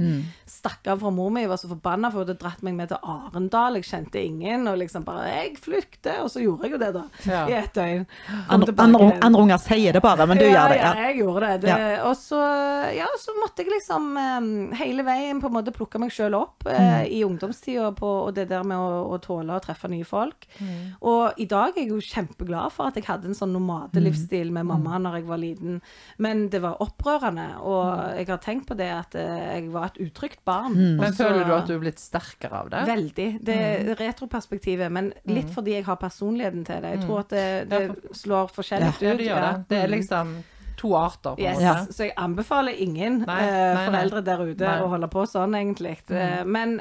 [0.50, 2.98] Stakk av fra mor mi, var så forbanna for hun hadde dratt meg med til
[3.04, 3.78] Arendal.
[3.80, 6.22] Jeg kjente ingen, og liksom bare Jeg flykter!
[6.24, 7.04] Og så gjorde jeg jo det, da.
[7.28, 7.44] Ja.
[7.48, 8.06] I ett døgn.
[8.50, 10.78] Andre, andre, andre unger sier det bare, men du ja, gjør det.
[10.82, 11.08] Ja, Ja.
[11.08, 11.62] jeg gjorde det.
[11.68, 12.42] det Og så,
[12.96, 16.78] ja, så måtte jeg liksom hele veien på en måte plukke meg sjøl opp eh,
[16.88, 17.08] Mm.
[17.12, 20.46] i ungdomstida på og det der med å, å tåle å treffe nye folk.
[20.60, 20.96] Mm.
[21.02, 24.64] Og i dag er jeg jo kjempeglad for at jeg hadde en sånn nomadelivsstil med
[24.66, 24.68] Mm.
[24.68, 25.82] mamma når jeg var liten.
[26.18, 28.18] Men det var opprørende, og Mm.
[28.18, 30.74] jeg har tenkt på det at eh, jeg var et utrygt barn.
[30.98, 32.86] Men føler du at du er blitt sterkere av det?
[32.88, 33.28] Veldig.
[33.44, 36.92] Det er retroperspektivet, men litt fordi jeg har personligheten til det.
[36.98, 39.18] Jeg tror at det, det slår forskjellig Ja, ut.
[39.18, 39.66] det gjør det.
[39.70, 40.38] Det er liksom
[40.78, 41.64] to arter, på en Yes.
[41.88, 41.94] måte.
[41.94, 44.76] Så jeg anbefaler ingen Nei, eh, nei, foreldre der ute Nei.
[44.78, 44.84] Mm.
[44.86, 45.98] å holde på sånn, egentlig.
[46.12, 46.80] Eh, Men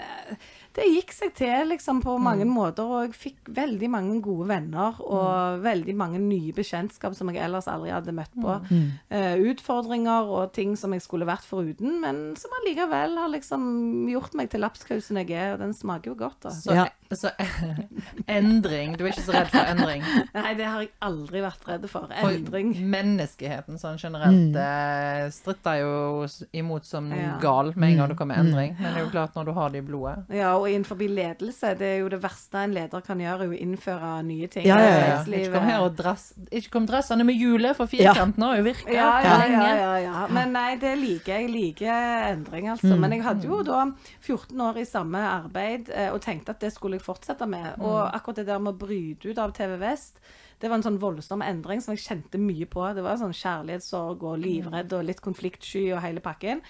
[0.76, 2.52] det gikk seg til liksom på mange Mm.
[2.52, 7.40] måter, og jeg fikk veldig mange gode venner og veldig mange nye bekjentskap som jeg
[7.42, 8.58] ellers aldri hadde møtt på.
[8.70, 8.90] Mm.
[9.10, 14.34] Eh, utfordringer og ting som jeg skulle vært foruten, men som allikevel har liksom gjort
[14.36, 16.50] meg til lapskausen jeg er, og den smaker jo godt, da.
[16.50, 16.86] Så, Ja.
[17.12, 17.30] så
[18.28, 20.02] endring Du er ikke så redd for endring?
[20.34, 22.08] Nei, det har jeg aldri vært redd for.
[22.20, 22.72] For Endring.
[22.92, 25.32] menneskeheten sånn generelt mm.
[25.34, 27.38] stritter jo imot som Ja.
[27.40, 28.76] gal med en gang det kommer endring.
[28.78, 30.24] Men det er jo klart når du har det i blodet.
[30.34, 33.58] Ja, og innenfor ledelse, det er jo det verste en leder kan gjøre, er å
[33.66, 34.66] innføre nye ting.
[34.68, 35.18] Ja, ja, ja.
[35.24, 38.94] Ikke kom her og drass, ikke kom dressende med hjulet, for firkanten har jo virka
[38.94, 40.24] ja, ja, ja, ja, ja.
[40.32, 41.50] Men nei, det liker jeg.
[41.52, 42.94] Liker endring, altså.
[42.98, 43.84] Men jeg hadde jo da
[44.20, 47.76] 14 år i samme arbeid eh, og tenkte at det skulle jeg fortsette med.
[47.84, 50.20] Og akkurat det der med å bryte ut av TV Vest,
[50.60, 52.80] det var en sånn voldsom endring som jeg kjente mye på.
[52.96, 56.62] Det var sånn kjærlighetssorg og livredd og litt konfliktsky og hele pakken.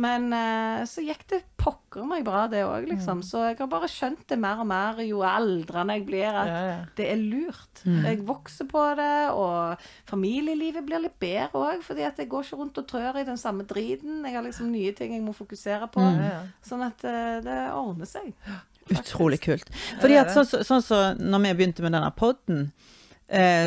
[0.00, 3.22] Men uh, så gikk det pokker meg bra, det òg, liksom.
[3.26, 6.60] Så jeg har bare skjønt det mer og mer jo aldrende jeg blir, at Ja,
[6.66, 6.80] ja.
[6.98, 7.84] det er lurt.
[7.86, 12.58] Jeg vokser på det, og familielivet blir litt bedre òg, fordi at jeg går ikke
[12.58, 14.24] rundt og trør i den samme driten.
[14.26, 16.02] Jeg har liksom nye ting jeg må fokusere på.
[16.02, 16.42] Ja, ja.
[16.66, 18.34] Sånn at uh, det ordner seg.
[18.98, 19.68] Utrolig kult.
[20.00, 22.70] Fordi at sånn som sånn, så når vi begynte med denne podden,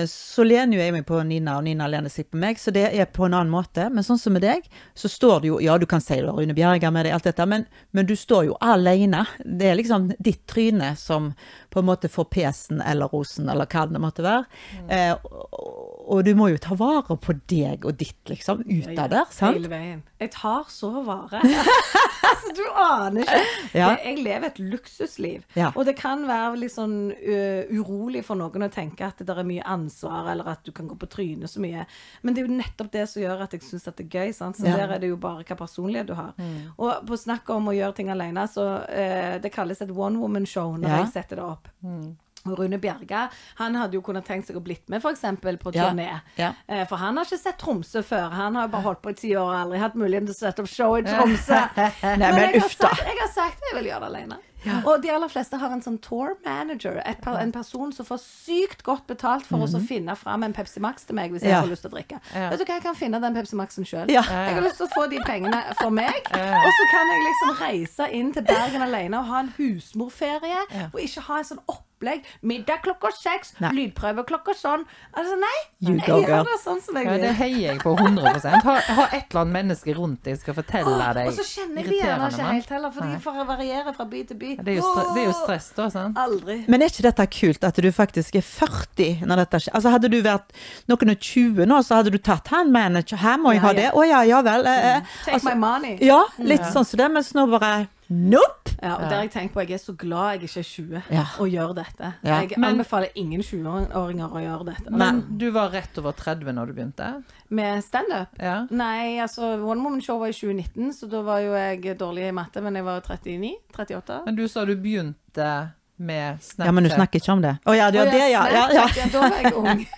[0.10, 2.88] så lener jo jeg meg på Nina, og Nina lener seg på meg, så det
[2.90, 3.86] er på en annen måte.
[3.94, 4.66] Men sånn som med deg,
[4.98, 7.28] så står du jo Ja, du kan si du har Rune Bjerger med deg, alt
[7.30, 9.24] dette, men, men du står jo alene.
[9.46, 11.32] Det er liksom ditt tryne som
[11.70, 14.46] på en måte får pesen eller rosen, eller hva det måtte være.
[14.90, 19.14] Eh, og, og du må jo ta vare på deg og ditt, liksom, ut av
[19.14, 19.60] der, sant?
[19.62, 20.02] Hele veien.
[20.22, 21.40] Jeg tar så vare.
[22.30, 23.40] altså, du aner ikke.
[23.74, 23.88] Ja.
[24.04, 25.48] Jeg lever et luksusliv.
[25.58, 25.72] Ja.
[25.74, 29.48] Og det kan være litt sånn uh, urolig for noen å tenke at det er
[29.48, 31.88] mye ansvar, eller at du kan gå på trynet så mye.
[32.22, 34.34] Men det er jo nettopp det som gjør at jeg syns det er gøy.
[34.38, 34.62] Sant?
[34.62, 34.78] Så Ja.
[34.78, 36.36] der er det jo bare hva personlighet du har.
[36.78, 40.46] Og på snakk om å gjøre ting alene, så uh, det kalles et one woman
[40.46, 41.72] show når jeg setter det opp.
[41.82, 42.14] Og
[42.46, 43.30] Rune Bjerga
[43.60, 46.08] han hadde jo kunnet tenkt seg å blitt med eksempel på turné.
[46.38, 46.54] Ja.
[46.68, 46.86] ja.
[46.90, 48.30] For han har ikke sett Tromsø før.
[48.32, 50.40] Han har jo bare holdt på i ti år og aldri hatt muligheten til å
[50.40, 51.60] sette opp show i Tromsø.
[52.22, 54.40] Nei, men jeg, har sagt, jeg har sagt jeg vil gjøre det alene.
[54.86, 57.00] Og de aller fleste har en sånn tour manager.
[57.24, 60.78] Per, en person som får sykt godt betalt for oss å finne fram en Pepsi
[60.84, 61.56] Max til meg hvis jeg Mhm.
[61.58, 61.62] Ja.
[61.66, 62.20] får lyst til å drikke.
[62.36, 62.50] Ja.
[62.52, 64.12] Vet du hva, jeg kan finne den Pepsi Maxen sjøl.
[64.14, 64.22] Ja.
[64.22, 66.14] Jeg har lyst til å få de pengene for meg.
[66.30, 70.62] Og så kan jeg liksom reise inn til Bergen alene og ha en husmorferie.
[70.94, 71.64] Og ikke ha en sånn
[72.02, 72.26] opplegg.
[72.42, 74.84] Middag klokka seks, lydprøve klokka sånn.
[75.14, 75.58] Altså, nei.
[75.82, 76.46] You jeg gjør girl.
[76.50, 79.54] det sånn som jeg Ja, det heier jeg på 100 Ha, ha et eller annet
[79.56, 82.94] menneske rundt deg skal fortelle deg Og så kjenner jeg de gjerne ikke helt heller,
[82.94, 84.52] for de får variere fra by til by.
[84.62, 85.88] Det er jo, stre det er jo stress, da.
[85.94, 86.18] sant?
[86.22, 86.58] Aldri.
[86.68, 89.76] Men er ikke dette kult at du faktisk er 40 når dette skjer?
[89.78, 90.54] Altså Hadde du vært
[90.92, 93.20] noen og 20 nå, så hadde du tatt han manager.
[93.22, 93.80] Her må jeg Ja, ha ja.
[93.82, 93.90] det.
[93.94, 94.66] Å ja, ja vel.
[94.66, 95.02] Eh, eh.
[95.26, 95.98] Take Altså, my money.
[96.06, 98.74] ja, litt sånn som det, mens nå bare Nope!
[98.82, 99.62] Ja, og der jeg tenker på.
[99.64, 101.24] Jeg er så glad jeg ikke er 20 Ja.
[101.40, 102.14] og gjør dette.
[102.26, 102.40] Ja.
[102.42, 104.92] Jeg Men- anbefaler ingen 20-åringer å gjøre dette.
[104.92, 107.24] Men du var rett over 30 når du begynte?
[107.50, 108.28] Med standup?
[108.40, 108.66] Ja.
[108.70, 112.32] Nei, altså One Woman Show var i 2019, så da var jo jeg dårlig i
[112.32, 113.54] matte, men jeg var 39?
[113.78, 114.22] 38?
[114.26, 116.66] Men du sa du begynte med Snapchat.
[116.66, 117.58] Ja, men du snakker ikke om det.
[117.66, 118.46] Å ja, det oh, ja, det, ja.
[118.50, 118.88] ja, ja.
[118.98, 119.86] Ja, Da var jeg ung.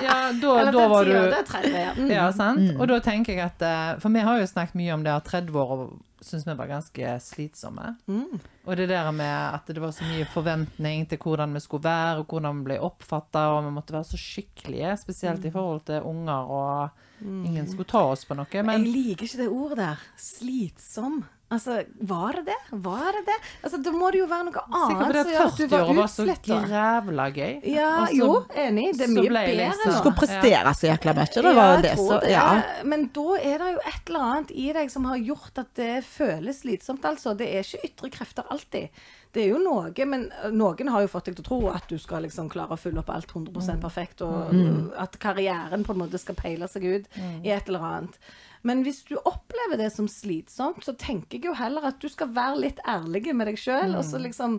[0.00, 1.92] Ja, da, Eller da var du det er 30, ja.
[1.96, 2.10] Mm.
[2.10, 2.72] Ja, sant?
[2.80, 5.24] Og da tenker jeg at eh, For vi har jo snakket mye om det at
[5.24, 7.94] 30 år syns vi var ganske slitsomme.
[8.06, 8.40] Mm.
[8.66, 12.20] Og det der med at det var så mye forventning til hvordan vi skulle være,
[12.20, 16.06] og hvordan vi ble oppfatta, og vi måtte være så skikkelige, spesielt i forhold til
[16.06, 18.64] unger, og ingen skulle ta oss på noe.
[18.64, 20.08] Men Jeg liker ikke det ordet der.
[20.20, 21.22] Slitsom.
[21.50, 22.56] Altså, var det det?
[22.78, 23.34] Var det det?
[23.64, 25.80] Altså, Da må det jo være noe sikkert annet fordi som gjør at du 40
[25.80, 26.26] år var var så
[26.70, 27.54] jævla gøy.
[27.74, 28.84] Ja, Og så- jo, enig.
[28.96, 29.98] Det er så mye bedre liksom- nå.
[29.98, 31.42] Skulle prestere så jækla mye.
[31.42, 32.30] Det var jeg det så det.
[32.30, 32.62] Ja.
[32.84, 36.04] Men da er det jo et eller annet i deg som har gjort at det
[36.04, 37.36] føles slitsomt, altså.
[37.36, 38.88] Det er ikke ytre krefter alltid.
[39.32, 40.24] Det er jo noe, men
[40.58, 42.98] noen har jo fått deg til å tro at du skal liksom klare å fylle
[42.98, 44.50] opp alt 100% perfekt, og
[44.98, 48.18] at karrieren på en måte skal peile seg ut i et eller annet.
[48.66, 52.34] Men hvis du opplever det som slitsomt, så tenker jeg jo heller at du skal
[52.34, 54.58] være litt ærlig med deg sjøl, og så liksom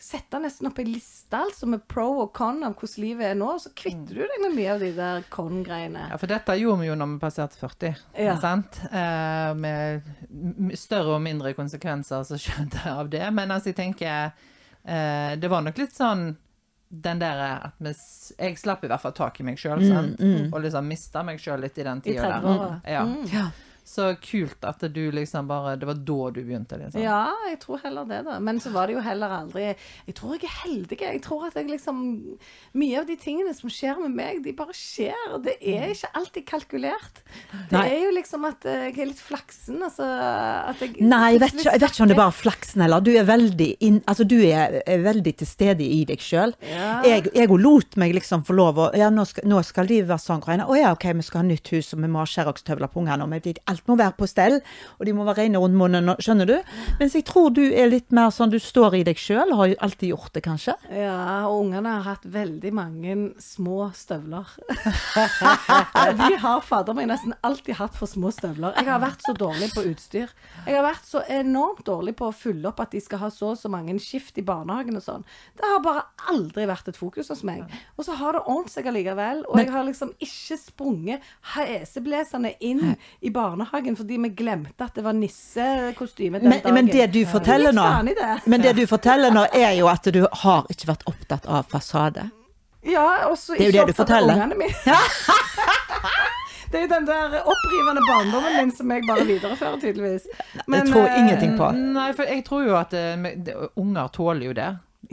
[0.00, 3.52] Sette nesten opp ei liste altså med pro og con av hvordan livet er nå,
[3.62, 6.08] så kvitter du deg med mye av de der con-greiene.
[6.10, 7.92] Ja, for dette gjorde vi jo når vi passerte 40.
[8.26, 8.34] Ja.
[8.42, 8.80] Sant?
[8.90, 13.24] Eh, med større og mindre konsekvenser som skjedde av det.
[13.32, 14.32] Men altså, jeg tenker
[14.84, 16.32] eh, Det var nok litt sånn
[16.94, 17.90] den der at vi,
[18.38, 20.20] Jeg slapp i hvert fall tak i meg sjøl, sant?
[20.52, 22.44] Og liksom mista meg sjøl litt i den tida der.
[22.44, 22.74] 30-åra.
[22.86, 23.06] Ja.
[23.32, 23.46] Ja.
[23.84, 27.02] Så kult at du liksom bare Det var da du begynte, liksom.
[27.02, 28.38] Ja, jeg tror heller det, da.
[28.40, 30.98] Men så var det jo heller aldri Jeg tror jeg er heldig.
[31.02, 31.98] Jeg tror at jeg liksom
[32.80, 35.36] Mye av de tingene som skjer med meg, de bare skjer.
[35.44, 37.20] Det er ikke alltid kalkulert.
[37.68, 37.84] Det Nei.
[37.92, 40.06] er jo liksom at eh, jeg er litt flaksen, altså.
[40.72, 43.04] At jeg Nei, jeg vet, ikke, jeg vet ikke om det er bare flaksen heller.
[43.04, 46.56] Du er veldig, inn, altså, du er, er veldig til stede i deg sjøl.
[46.70, 46.96] Ja.
[47.06, 50.22] Jeg, òg lot meg liksom få lov å Ja, nå skal, nå skal de være
[50.24, 50.42] sånn.
[50.64, 53.26] Å ja, OK, vi skal ha nytt hus, og vi må ha Sherrox-tøvler på ungene.
[53.28, 54.60] Og vi- alt må være på stell,
[54.98, 56.56] og de må være rene rundt munnen, skjønner du?
[57.00, 59.78] Mens jeg tror du er litt mer sånn du står i deg sjøl, har jo
[59.84, 60.76] alltid gjort det, kanskje.
[60.94, 64.50] Ja, og ungene har hatt veldig mange små støvler.
[66.24, 68.74] De har fader meg nesten alltid hatt for små støvler.
[68.78, 70.32] Jeg har vært så dårlig på utstyr.
[70.64, 73.54] Jeg har vært så enormt dårlig på å fylle opp at de skal ha så
[73.54, 75.24] og så mange skift i barnehagen og sånn.
[75.58, 77.64] Det har bare aldri vært et fokus hos meg.
[77.98, 79.44] Og så har det ordnet seg allikevel.
[79.50, 82.94] Og jeg har liksom ikke sprunget heseblesende inn
[83.24, 86.74] i barnehagen fordi vi glemte at det var nissekostyme den Men, dagen.
[86.74, 87.86] men det du forteller nå,
[88.44, 92.30] men det du forteller nå, er jo at du har ikke vært opptatt av fasade.
[92.84, 94.74] Ja, og så ikke det du opptatt av ungene mine.
[96.74, 100.24] Det er jo den der opprivende barndommen min som jeg bare viderefører, tydeligvis.
[100.58, 101.68] Jeg tror eh, ingenting på.
[101.70, 104.66] Nei, for jeg tror jo at uh, unger tåler jo det.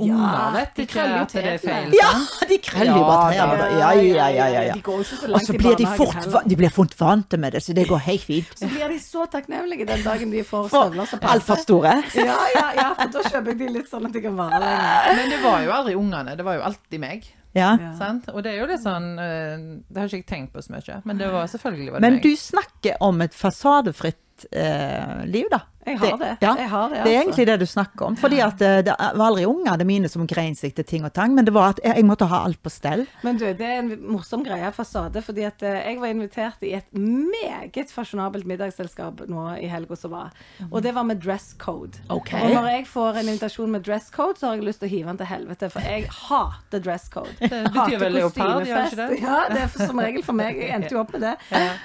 [0.08, 1.96] Ja, Unger vet de ikke krøller jo at det er feil.
[1.98, 2.12] Ja,
[2.50, 3.80] de kreller jo bare Ja, trærne.
[3.80, 7.64] Ja, ja, ja, ja, Og så blir de fort, de blir fort vante med det,
[7.64, 8.56] så det går helt fint.
[8.60, 11.36] Så blir de så takknemlige den dagen de får støvler som passer.
[11.36, 11.98] Altfor store.
[12.16, 15.14] Ja, ja, ja, for da kjøper jeg de litt sånn at de kan vare lenger.
[15.22, 17.30] Men det var jo aldri ungene, det var jo alltid meg.
[17.54, 17.74] Ja.
[17.76, 18.12] Ja.
[18.32, 21.02] Og det er jo litt sånn eh, Det har ikke jeg tenkt på så mye,
[21.04, 22.24] men det var selvfølgelig var det Men meg.
[22.24, 25.60] du snakker om et fasadefritt eh, liv, da.
[25.86, 26.32] Jeg har det.
[26.42, 27.22] Ja, Jeg har det, det er altså.
[27.22, 28.16] egentlig det du snakker om.
[28.22, 31.34] Fordi at eh, det var aldri ungene mine som grein seg til ting og tang,
[31.36, 33.06] men det var at jeg, jeg måtte ha alt på stell.
[33.26, 36.74] Men du, det er en morsom greie, fasade, fordi at eh, jeg var invitert i
[36.78, 40.36] et meget fasjonabelt middagsselskap nå i helga som var.
[40.70, 41.98] Og det var med dress code.
[42.14, 42.46] Okay.
[42.46, 44.94] Og når jeg får en invitasjon med dress code, så har jeg lyst til å
[44.94, 47.34] hive den til helvete, for jeg hater dress code.
[47.42, 49.20] Det betyr vel leopard, gjør ikke det?
[49.22, 50.62] Ja, det er som regel for meg.
[50.62, 51.36] Jeg endte jo opp med det.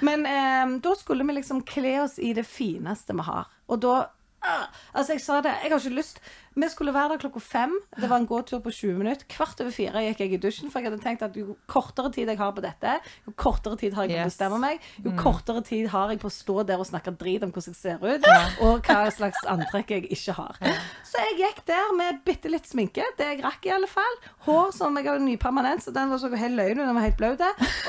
[0.05, 3.47] Men eh, da skulle vi liksom kle oss i det fineste vi har.
[3.67, 3.95] Og da
[4.41, 6.21] ah, Altså, jeg sa det, jeg har ikke lyst
[6.57, 7.73] Vi skulle være der klokka fem.
[8.01, 9.27] Det var en gåtur på 20 minutter.
[9.29, 12.31] Kvart over fire gikk jeg i dusjen, for jeg hadde tenkt at jo kortere tid
[12.31, 12.95] jeg har på dette,
[13.27, 16.31] jo kortere tid har jeg på å bestemme meg, jo kortere tid har jeg på
[16.31, 18.25] å stå der og snakke drit om hvordan jeg ser ut,
[18.65, 20.57] og hva slags antrekk jeg ikke har.
[21.05, 24.21] Så jeg gikk der med bitte litt sminke, det jeg rakk i alle fall.
[24.49, 27.43] Hår som jeg har nypermanent, så den var så helt løgn, den var helt blaut.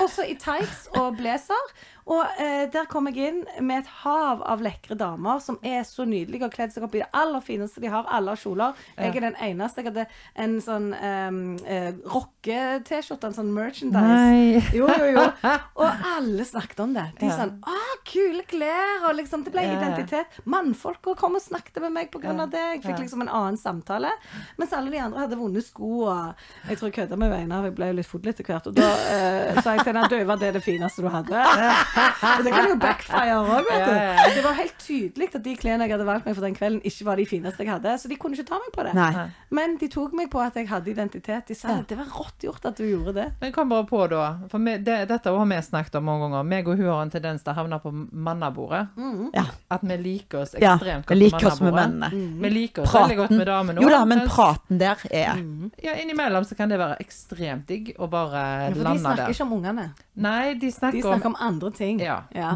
[0.05, 1.73] Også i tights og blazer.
[2.09, 6.07] Og eh, der kom jeg inn med et hav av lekre damer som er så
[6.09, 8.09] nydelige og kledd seg opp i det aller fineste de har.
[8.09, 8.75] Alle har kjoler.
[8.99, 9.83] Jeg er den eneste.
[9.83, 14.03] Jeg hadde en sånn um, eh, rocke-T-skjorte, en sånn merchandise.
[14.03, 14.63] Nei.
[14.75, 15.25] Jo, jo, jo.
[15.81, 17.07] Og alle snakket om det.
[17.21, 17.37] De Ja.
[17.39, 17.77] sånn Å,
[18.09, 19.09] kule klær!
[19.09, 20.39] Og liksom, det ble Ja, identitet.
[20.45, 22.35] Mannfolka kom og snakket med meg pga.
[22.35, 22.47] Ja.
[22.47, 22.65] det.
[22.79, 24.11] Jeg fikk liksom en annen samtale.
[24.59, 26.09] Mens alle de andre hadde vonde sko.
[26.09, 27.65] Og jeg tror jeg kødda med Einar.
[27.69, 28.67] Jeg ble jo litt full etter hvert.
[28.67, 31.45] Og da uh, sa jeg til henne at var det det fineste du hadde?
[32.39, 34.35] Og det kan jo backfire òg, vet du.
[34.39, 37.07] Det var helt tydelig at de klærne jeg hadde valgt meg for den kvelden, ikke
[37.07, 37.95] var de fineste jeg hadde.
[38.01, 38.95] Så de kunne ikke ta meg på det.
[38.95, 39.27] Nei.
[39.51, 41.47] Men de tok meg på at jeg hadde identitet.
[41.49, 41.83] De sa Ja.
[41.89, 43.27] det var rått gjort at du gjorde det.
[43.41, 44.39] Men kom bare på, da.
[44.49, 46.45] For vi, det, dette har vi snakket om mange ganger.
[46.45, 48.89] Meg og hun har en tendens til å havne på mannabordet.
[49.35, 49.45] Ja.
[49.71, 50.75] At vi liker oss ja.
[50.77, 52.11] ekstremt Vi liker oss med mennene.
[52.13, 52.43] mennene.
[52.43, 55.39] Vi liker oss veldig godt med damene Jo da, men mens- praten der er
[55.83, 59.29] Ja, innimellom så kan det være ekstremt digg å bare Ja, for de snakker der.
[59.35, 59.89] ikke om ungene.
[60.17, 62.01] Nei, de De snakker, om, om andre ting.
[62.01, 62.23] Ja.
[62.35, 62.53] Ja.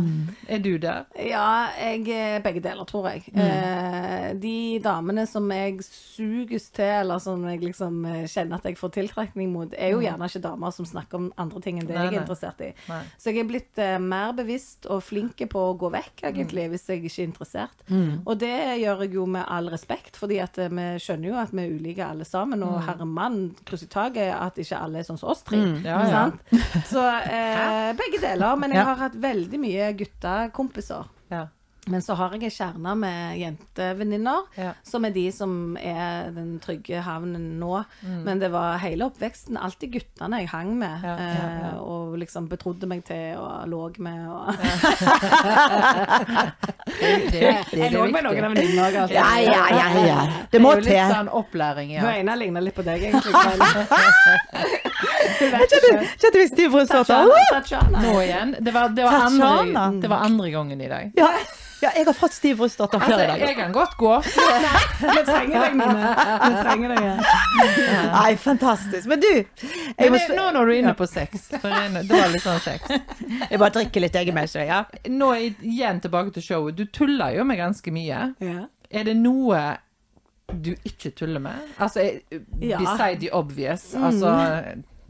[0.49, 1.05] Er du der?
[1.17, 3.23] Ja, jeg er Begge deler, tror jeg.
[3.35, 8.77] Eh, de damene som jeg suges til, eller som jeg liksom eh, kjenner at jeg
[8.77, 11.97] får tiltrekning mot, er jo gjerne ikke damer som snakker om andre ting enn det
[11.97, 12.69] Nei, jeg er interessert i.
[12.91, 13.01] Nei.
[13.19, 16.87] Så jeg er blitt uh, mer bevisst og flinke på å gå vekk, egentlig, hvis
[16.91, 17.87] jeg ikke er interessert.
[18.27, 18.53] Og det
[18.83, 21.73] gjør jeg jo med all respekt, fordi at uh, vi skjønner jo at vi er
[21.79, 25.33] ulike alle sammen, og herre mann, kryss i taket, at ikke alle er sånn som
[25.33, 25.63] oss tre.
[25.87, 26.27] Ja, ja.
[26.29, 26.87] Sant?
[26.93, 28.57] Så uh, begge deler.
[28.61, 28.89] Men jeg Ja.
[28.93, 31.07] har hatt veldig mye guttekompiser.
[31.33, 31.47] Ja.
[31.91, 34.73] Men så har jeg en kjerne med jentevenninner, Ja.
[34.87, 37.85] som er de som er den trygge havnen nå.
[38.07, 38.23] Mm.
[38.25, 41.27] Men det var hele oppveksten alltid guttene jeg hang med, Ja, ja,
[41.73, 44.29] eh, og liksom betrodde meg til og lå med.
[44.31, 44.55] Og
[47.03, 49.17] jeg lå med noen av venninnene òg, altså.
[49.17, 50.07] Ja, ja, ja.
[50.07, 50.21] ja.
[50.53, 52.15] Det Det er jo litt sånn opplæring, Hun ja.
[52.23, 53.35] ene ligner litt på deg, egentlig.
[53.35, 53.59] Hun.
[56.23, 57.27] Kjente vi stiv brystvorter?
[57.27, 57.35] Tatjana.
[57.51, 58.07] Tatjana.
[58.07, 58.55] Nå igjen.
[58.61, 61.11] Det var, det, var andre, det var andre gangen i dag.
[61.19, 61.35] Ja.
[61.83, 63.41] Ja, jeg har fått stiv brystvorter flere før i dag.
[63.49, 64.13] jeg kan godt gå.
[64.23, 66.11] Vi trenger deg, Mine.
[66.43, 67.03] Vi trenger deg.
[67.09, 68.03] ja.
[68.13, 69.07] Nei, fantastisk.
[69.11, 69.47] Men du, jeg,
[69.99, 72.45] Men må, det, nå når du er inne på sex, for jeg- det var litt
[72.47, 72.89] sånn sex.
[73.51, 74.85] jeg bare drikker litt jeg egenmessig, ja.
[75.11, 76.77] Nå i- igjen tilbake til showet.
[76.79, 78.35] Du tuller jo med ganske mye.
[78.41, 78.67] Ja.
[78.91, 79.63] Er det noe
[80.53, 81.57] du ikke tuller med?
[81.81, 82.79] Altså, eh, Ja.
[82.79, 83.95] beside the obvious.
[83.95, 84.33] Altså,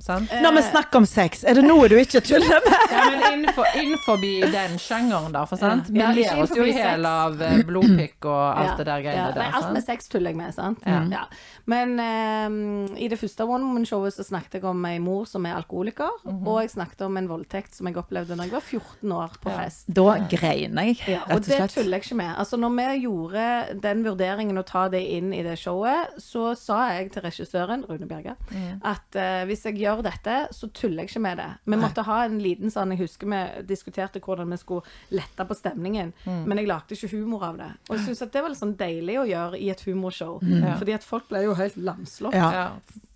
[0.02, 0.30] sant?
[0.42, 2.78] Når vi snakker om sex, er det noe du ikke tuller med?
[2.92, 4.18] Ja, men innenfor, innenfor
[4.52, 5.88] den sjangeren, da, for sant?
[5.92, 8.98] Vi Ja, ler oss jo i hjel av eh, blodpikk og alt Ja, det der
[8.98, 9.04] ja.
[9.06, 10.82] greiene Nei, alt med sex tuller jeg med, sant?
[10.86, 11.00] Ja.
[11.12, 11.22] Ja.
[11.70, 15.54] Men um, i det første One Woman-showet så snakket jeg om ei mor som er
[15.60, 19.36] alkoholiker, og jeg snakket om en voldtekt som jeg opplevde da jeg var 14 år
[19.42, 19.58] på Ja.
[19.62, 19.86] fest.
[19.86, 22.32] Da grein jeg, rett og og det tuller jeg ikke med.
[22.42, 23.46] Altså, når vi gjorde
[23.82, 28.08] den vurderingen å ta det inn i det showet, så sa jeg til regissøren, Rune
[28.10, 28.34] Bjerge,
[28.82, 31.50] at uh, hvis jeg gjør dette, så tuller jeg ikke med det.
[31.68, 35.54] Vi måtte ha en liten sånn Jeg husker vi diskuterte hvordan vi skulle lette på
[35.54, 37.68] stemningen, men jeg lagde ikke humor av det.
[37.90, 40.76] Og jeg syns at det var litt sånn deilig å gjøre i et humorshow, Ja.
[40.78, 42.32] fordi at folk ble jo helt lamslått.
[42.34, 42.70] Ja.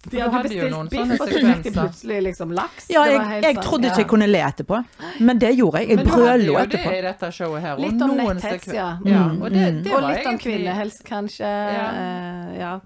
[0.06, 2.86] De hadde hadde bestilt biff, og så fikk de plutselig liksom laks.
[2.90, 4.02] Ja, Det jeg, var helt jeg sånn- trodde ikke ja.
[4.04, 4.84] jeg kunne le etterpå,
[5.20, 5.88] men det gjorde jeg.
[5.88, 6.92] Jeg brølo jo det etterpå.
[6.98, 7.72] i dette showet her.
[7.72, 8.98] og Litt om netthets, ja.
[9.04, 9.24] ja.
[9.26, 11.42] Mm, Og det, det Og var litt om kvinnehelse, kanskje.
[11.50, 11.90] Ja.
[11.90, 12.80] Eh, ja.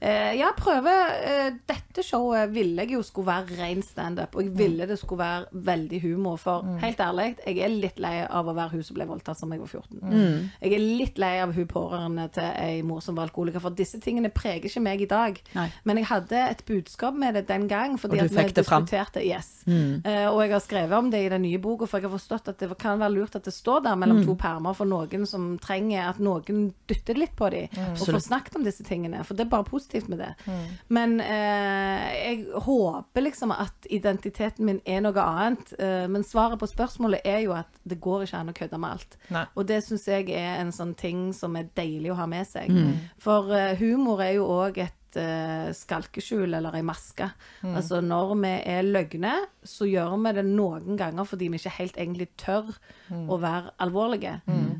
[0.00, 0.92] Eh, ja, prøve
[1.24, 5.22] eh, Dette showet ville jeg jo skulle være ren standup, og jeg ville det skulle
[5.22, 6.36] være veldig humor.
[6.40, 9.54] For helt ærlig, jeg er litt lei av å være hun som ble voldtatt som
[9.54, 10.50] jeg var 14.
[10.60, 14.00] Jeg er litt lei av hun pårørende til ei mor som var alkoholiker, for disse
[14.04, 15.40] tingene preger ikke meg i dag.
[15.56, 15.66] Nei.
[15.88, 19.64] Men jeg hadde et budskap med det den gang, fordi at vi diskuterte Yes.
[19.66, 22.52] Uh, og jeg har skrevet om det i den nye boka, for jeg har forstått
[22.52, 25.56] at det kan være lurt at det står der mellom to permer for noen som
[25.62, 29.24] trenger at noen dytter litt på dem, og får snakket om disse tingene.
[29.26, 29.85] For det er bare positivt.
[29.86, 30.34] Positivt med det.
[30.88, 35.72] Men eh, jeg håper liksom at identiteten min er noe annet.
[35.78, 38.90] Eh, men svaret på spørsmålet er jo at det går ikke an å kødde med
[38.90, 39.18] alt.
[39.30, 39.44] Nei.
[39.54, 42.70] Og det syns jeg er en sånn ting som er deilig å ha med seg.
[42.70, 42.94] Mm.
[43.22, 47.28] For eh, humor er jo òg et eh, skalkeskjul eller ei maske.
[47.62, 47.76] Mm.
[47.78, 49.32] Altså når vi er løgne,
[49.62, 52.74] så gjør vi det noen ganger fordi vi ikke helt egentlig tør
[53.08, 53.28] Mm.
[53.30, 54.32] å være alvorlige.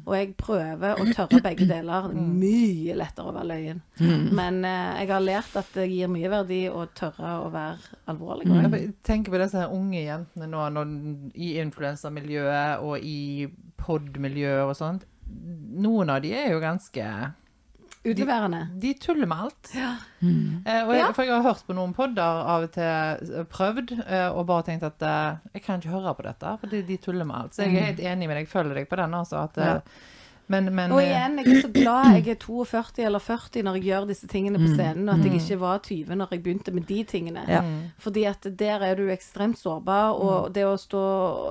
[0.05, 2.09] Og jeg prøver å tørre begge deler.
[2.11, 2.33] Er Mm.
[2.41, 3.81] mye lettere å være løyen.
[4.35, 8.49] Men uh, jeg har lært at det gir mye verdi å tørre å være alvorlig.
[8.51, 13.47] Jeg bare tenker på disse her unge jentene nå når, i influensamiljøet og i
[13.79, 15.07] pod-miljøet og sånt.
[15.77, 17.07] Noen av de er jo ganske
[18.13, 18.61] Utleverende.
[18.83, 19.71] De tuller med alt.
[19.77, 22.23] Eh, og jeg, For jeg har hørt på noen podder
[22.57, 22.83] av og til,
[23.41, 26.67] eh, prøvd, eh, og bare tenkt at eh, jeg kan ikke høre på dette, for
[26.73, 27.55] de, de tuller med alt.
[27.57, 29.45] Så jeg er helt enig med deg, følger deg på den, altså.
[29.49, 29.81] At, eh, Ja.
[30.53, 33.79] Men, men Og eh, igjen, jeg er så glad jeg er 42 eller 40 når
[33.79, 36.75] jeg gjør disse tingene på scenen, og at jeg ikke var 20 når jeg begynte
[36.77, 37.43] med de tingene.
[37.51, 37.63] Ja.
[38.03, 41.03] Fordi at der er du ekstremt sårbar, og det å stå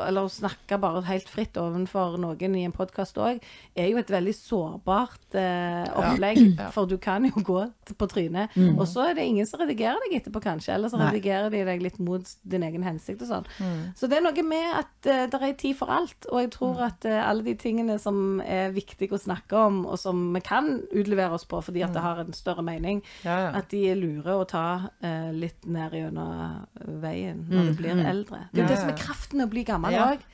[0.05, 3.43] eller å snakke bare helt fritt overfor noen i en podkast òg,
[3.75, 6.41] er jo et veldig sårbart eh, opplegg.
[6.55, 6.69] Ja.
[6.71, 7.65] For du kan jo gå
[7.99, 10.71] på trynet, og så er det ingen som redigerer deg etterpå, kanskje.
[10.75, 13.51] Eller så redigerer de deg litt mot din egen hensikt og sånn.
[13.97, 16.27] Så det er noe med at uh, det er tid for alt.
[16.31, 19.99] Og jeg tror at eh, alle de tingene som er viktige å snakke om, og
[19.99, 23.49] som vi kan utlevere oss på fordi at det har en større mening, ja, ja.
[23.59, 26.65] at de er lure å ta eh, litt ned gjennom
[27.01, 28.45] veien når du blir eldre.
[28.51, 30.29] Det er jo det som er kraften med å bli gammel òg.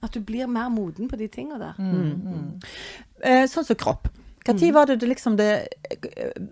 [0.00, 1.76] At du blir mer moden på de tinga der.
[3.20, 4.08] Eh, sånn som kropp.
[4.50, 4.58] Mm.
[4.58, 5.68] tid var det det liksom det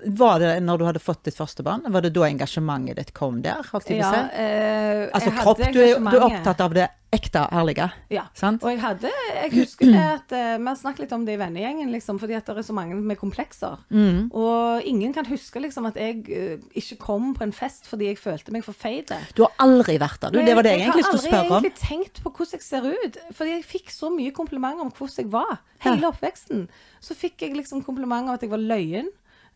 [0.04, 1.82] Var det når du hadde fått ditt første barn?
[1.88, 3.64] Var det da engasjementet ditt kom der?
[3.88, 5.58] Ja, eh, Altså kropp.
[5.72, 7.88] Du er, du er opptatt av det ekte, ærlige.
[8.12, 8.26] Ja.
[8.36, 8.62] Sant?
[8.62, 11.40] Og jeg hadde Jeg husker det at uh, Vi har snakket litt om det i
[11.40, 13.80] vennegjengen, liksom, fordi at det er så mange med komplekser.
[13.88, 14.28] Mm.
[14.36, 18.20] Og ingen kan huske liksom at jeg uh, ikke kom på en fest fordi jeg
[18.20, 19.12] følte meg for feit.
[19.36, 20.36] Du har aldri vært der.
[20.36, 22.66] Du, det var det jeg egentlig skulle Jeg har aldri egentlig tenkt på hvordan jeg
[22.66, 23.22] ser ut.
[23.38, 25.56] Fordi jeg fikk så mye komplimenter om hvordan jeg var.
[25.84, 26.66] Hele oppveksten.
[27.00, 29.08] Så fikk jeg liksom komplimenter om at jeg var løyen.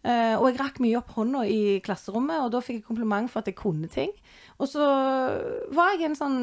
[0.05, 3.43] Eh, og jeg rakk mye opp hånda i klasserommet, og da fikk jeg kompliment for
[3.45, 4.11] at jeg kunne ting.
[4.59, 4.83] Og så
[5.75, 6.41] var jeg en sånn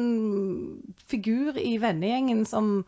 [1.10, 2.80] figur i vennegjengen som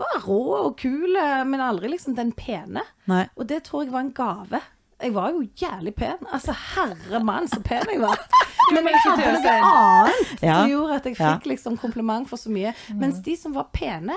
[0.00, 1.12] var rå og kul,
[1.46, 2.82] men aldri liksom den pene.
[3.10, 3.26] Nei.
[3.38, 4.60] Og det tror jeg var en gave.
[5.04, 6.22] Jeg var jo jævlig pen.
[6.32, 8.18] Altså, herre mann, så pen jeg var.
[8.72, 10.54] Men jeg hadde noe annet Ja.
[10.62, 12.70] som gjorde at jeg fikk liksom kompliment for så mye.
[12.96, 14.14] Mens de som var pene,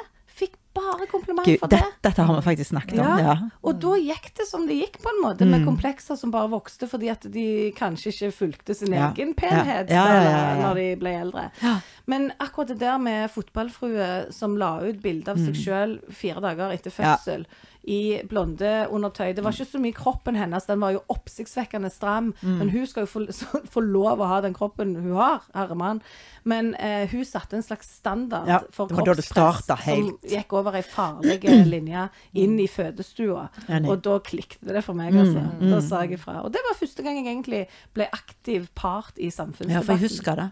[0.78, 1.98] bare kompliment Gud, for det, det.
[2.08, 3.20] dette har vi faktisk snakket om.
[3.26, 3.36] Ja.
[3.68, 6.88] Og da gikk det som det gikk, på en måte, med komplekser som bare vokste
[6.90, 7.48] fordi at de
[7.78, 9.10] kanskje ikke fulgte sin Ja.
[9.12, 11.48] egen penhet når de ble eldre.
[12.08, 16.72] Men akkurat det der med fotballfrue som la ut bilde av seg sjøl fire dager
[16.76, 17.46] etter fødsel
[17.88, 22.34] i blonde undertøy Det var ikke så mye kroppen hennes, den var jo oppsiktsvekkende stram.
[22.44, 23.22] Men hun skal jo få,
[23.74, 26.02] få lov å ha den kroppen hun har, herre mann.
[26.48, 31.44] Men eh, hun satte en slags standard Ja, for kroppspress som gikk over ei farlig
[31.74, 32.08] linje
[32.40, 33.48] inn i fødestua.
[33.80, 35.46] Og da klikket det for meg, altså.
[35.64, 36.42] Da sa jeg ifra.
[36.44, 37.64] Og det var første gang jeg egentlig
[37.96, 39.76] ble aktiv part i samfunnsdebatten.
[39.76, 40.50] ja, for jeg husker det.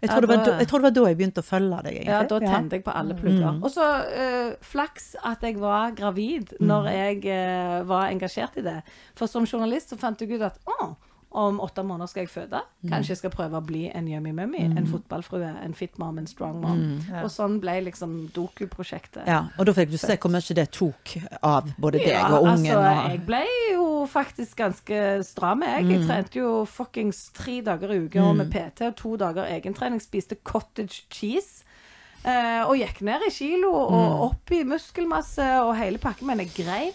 [0.00, 2.16] Jeg tror det, da, jeg tror det var da jeg begynte å følge deg, egentlig.
[2.16, 3.56] Ja, da tente jeg på alle plugger.
[3.56, 3.62] Mm.
[3.64, 6.69] Og så eh, flaks at jeg var gravid Mm.
[6.70, 8.80] Når jeg eh, var engasjert i det.
[9.18, 10.92] For som journalist så fant jeg ut at å,
[11.30, 12.58] om åtte måneder skal jeg føde.
[12.82, 12.90] Mm.
[12.90, 16.26] Kanskje jeg skal prøve å bli en yummy mummy, en fotballfrue, en fit mom, en
[16.26, 16.80] strong mom.
[17.06, 17.22] Ja.
[17.22, 19.22] Og sånn ble liksom doku-prosjektet.
[19.22, 19.30] Mm.
[19.30, 22.48] Ja, og da fikk du se hvor mye det tok av både deg Ja, og
[22.48, 22.66] ungen.
[22.66, 23.12] altså, og...
[23.12, 25.86] jeg ble jo faktisk ganske stram, jeg.
[25.86, 25.94] Mm.
[25.94, 30.02] Jeg trente jo fuckings tre dager i uka og med PT og to dager egentrening.
[30.02, 31.62] Spiste cottage cheese.
[32.24, 33.94] Eh, og gikk ned i kilo Mm.
[33.96, 36.26] og opp i muskelmasse og hele pakken.
[36.26, 36.92] Men jeg grein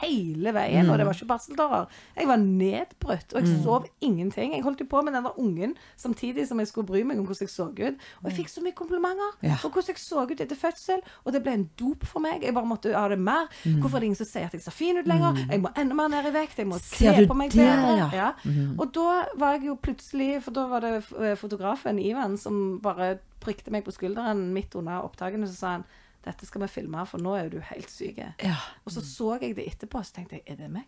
[0.00, 1.86] hele veien, og det var ikke barseltårer.
[2.16, 3.62] Jeg var nedbrutt, og jeg Mm.
[3.64, 4.52] sov ingenting.
[4.54, 7.26] Jeg holdt jo på med den der ungen samtidig som jeg skulle bry meg om
[7.26, 7.96] hvordan jeg så ut.
[8.22, 9.56] Og jeg fikk så mye komplimenter Ja.
[9.56, 12.42] for hvordan jeg så ut etter fødsel, og det ble en dop for meg.
[12.42, 13.48] Jeg bare måtte ha det mer.
[13.64, 13.80] Mm.
[13.80, 15.36] Hvorfor er det ingen som sier at jeg ser fin ut lenger?
[15.50, 16.56] Jeg må enda mer ned i vekt.
[16.58, 18.10] Jeg må se kle på meg bedre.
[18.12, 18.32] ja?
[18.44, 18.78] Mm.
[18.80, 23.18] Og da var jeg jo plutselig For da var det eh, fotografen Ivan som bare
[23.40, 25.84] prikte meg på skulderen midt under opptakene, så sa han
[26.24, 28.18] dette skal vi filme, for nå er jo du helt syk.
[28.44, 28.56] Ja.
[28.84, 30.84] Og så så jeg det etterpå, og så tenkte jeg, er det meg?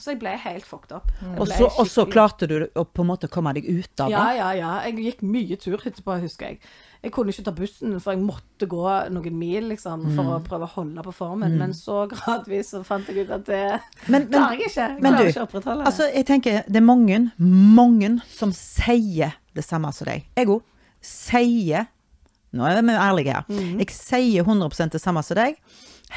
[0.00, 1.10] Så jeg ble helt fucked up.
[1.36, 4.14] Og så, og så klarte du å på en måte komme deg ut av det.
[4.16, 4.70] Ja, ja, ja.
[4.88, 6.58] Jeg gikk mye tur etterpå, husker jeg.
[7.02, 8.80] Jeg kunne ikke ta bussen, for jeg måtte gå
[9.12, 10.30] noen mil liksom, for Mm.
[10.38, 11.58] å prøve å holde på formen.
[11.60, 13.60] Men så gradvis så fant jeg ut at det
[14.08, 14.88] Men- men- klarer jeg ikke.
[14.88, 15.86] Jeg men du, ikke å opprettholde det.
[15.92, 20.24] Altså, jeg tenker det er mange, mange som sier det samme som deg.
[20.34, 20.62] Jeg òg
[21.02, 21.88] sier
[22.56, 23.48] Nå er vi ærlige her.
[23.48, 23.78] Mm.
[23.82, 25.58] Jeg sier 100 det samme som deg.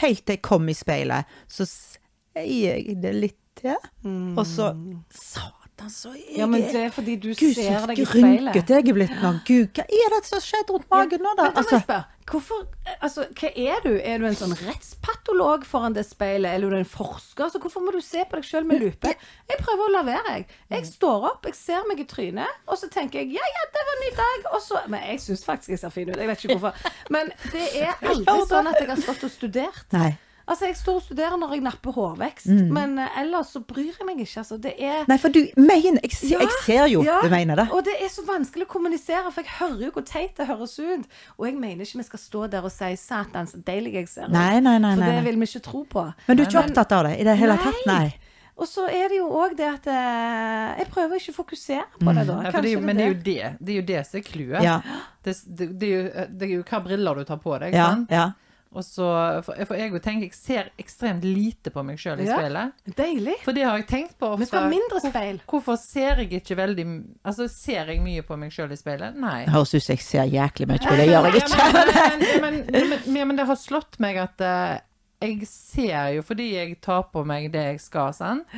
[0.01, 3.77] Helt til jeg kom i speilet, så sier jeg det litt til.
[4.05, 4.33] Mm.
[4.37, 4.71] Og så
[5.13, 5.45] Sa
[5.83, 8.53] Satan, så jeg Ja, men det er fordi du Gud, ser deg i speilet.
[8.53, 9.31] grynket jeg er blitt nå.
[9.45, 11.43] Gud, hva er det som har skjedd rundt magen nå, da?
[11.49, 12.61] Men Altså, spørre, hvorfor,
[13.01, 13.91] altså, hva er du?
[14.03, 17.49] Er du en sånn rettspatolog foran det speilet, eller er du en forsker?
[17.53, 19.13] Så hvorfor må du se på deg sjøl med lupe?
[19.49, 20.47] Jeg prøver å la være, jeg.
[20.73, 23.85] Jeg står opp, jeg ser meg i trynet, og så tenker jeg ja, ja, det
[23.89, 26.27] var en ny dag, og så Men jeg syns faktisk jeg ser fin ut, jeg
[26.27, 26.93] vet ikke hvorfor.
[27.09, 29.85] Men det er aldri sånn at jeg har stått og studert.
[29.93, 30.13] nei.
[30.47, 34.05] Altså, jeg står og studerer når jeg napper hårvekst, men eh, ellers så bryr jeg
[34.05, 34.41] meg ikke.
[34.41, 37.55] Altså, det er Nei, for du mener Jeg, ser- jeg ser jo ja, du mener
[37.61, 37.67] det.
[37.71, 40.75] Og det er så vanskelig å kommunisere, for jeg hører jo hvor teit det høres
[40.79, 41.07] ut.
[41.37, 44.27] Og jeg mener ikke vi skal stå der og si 'satan, så deilig jeg ser
[44.27, 44.31] ut'.
[44.35, 46.13] Nei, nei, nei, For det vil vi ikke tro på.
[46.27, 47.81] Men du er ikke opptatt av det i det hele tatt?
[47.87, 48.13] Nei.
[48.55, 52.13] Og så er det jo òg det at eh, Jeg prøver ikke å fokusere på
[52.13, 52.35] det, da.
[52.43, 54.23] Ja, det er jo, men det er jo det, det, er jo det som er
[54.27, 54.61] clouet.
[54.63, 54.75] Ja.
[55.23, 57.73] Det, det, det, jo- det er jo hva briller du tar på deg.
[57.73, 58.11] Ja, sant?
[58.11, 58.27] ja.
[58.73, 59.07] Og så,
[59.45, 62.37] for, for jeg tenker jeg ser ekstremt lite på meg sjøl i Ja.
[62.39, 62.73] speilet.
[62.97, 63.35] Deilig.
[63.45, 64.41] For det har jeg tenkt på ofte.
[64.43, 65.41] Vi skal ha mindre speil.
[65.49, 66.85] Hvorfor ser jeg ikke veldig
[67.23, 69.19] Altså, ser jeg mye på meg sjøl i speilet?
[69.19, 69.43] Nei.
[69.45, 71.69] Det høres ut som jeg ser jæklig mye, på det gjør jeg ikke.
[71.73, 71.93] Men,
[72.41, 74.79] men, men, men, men, men det har slått meg at uh,
[75.23, 78.49] jeg ser jo fordi jeg tar på meg det jeg skal, sant?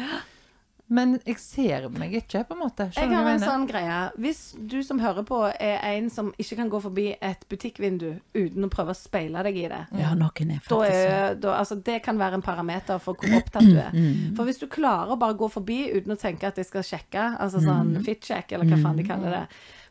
[0.88, 2.86] Men jeg ser meg ikke, på en måte.
[2.94, 3.48] Jeg Skjønner har en mener?
[3.50, 3.96] sånn greie.
[4.22, 8.68] Hvis du som hører på er en som ikke kan gå forbi et butikkvindu uten
[8.68, 11.16] å prøve å speile deg i det, Ja, noen er da faktisk sånn.
[11.16, 13.98] er, da, altså, det kan være en parameter for hvor opptatt du er.
[14.38, 17.26] For hvis du klarer å bare gå forbi uten å tenke at jeg skal sjekke,
[17.42, 19.44] altså sånn fit-check, eller hva faen de kaller det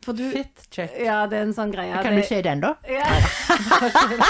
[0.05, 0.91] For du Fit check.
[1.01, 1.97] Ja, det er en sånn greie.
[2.05, 2.75] Kan det, du se den, da?
[2.89, 3.05] Ja.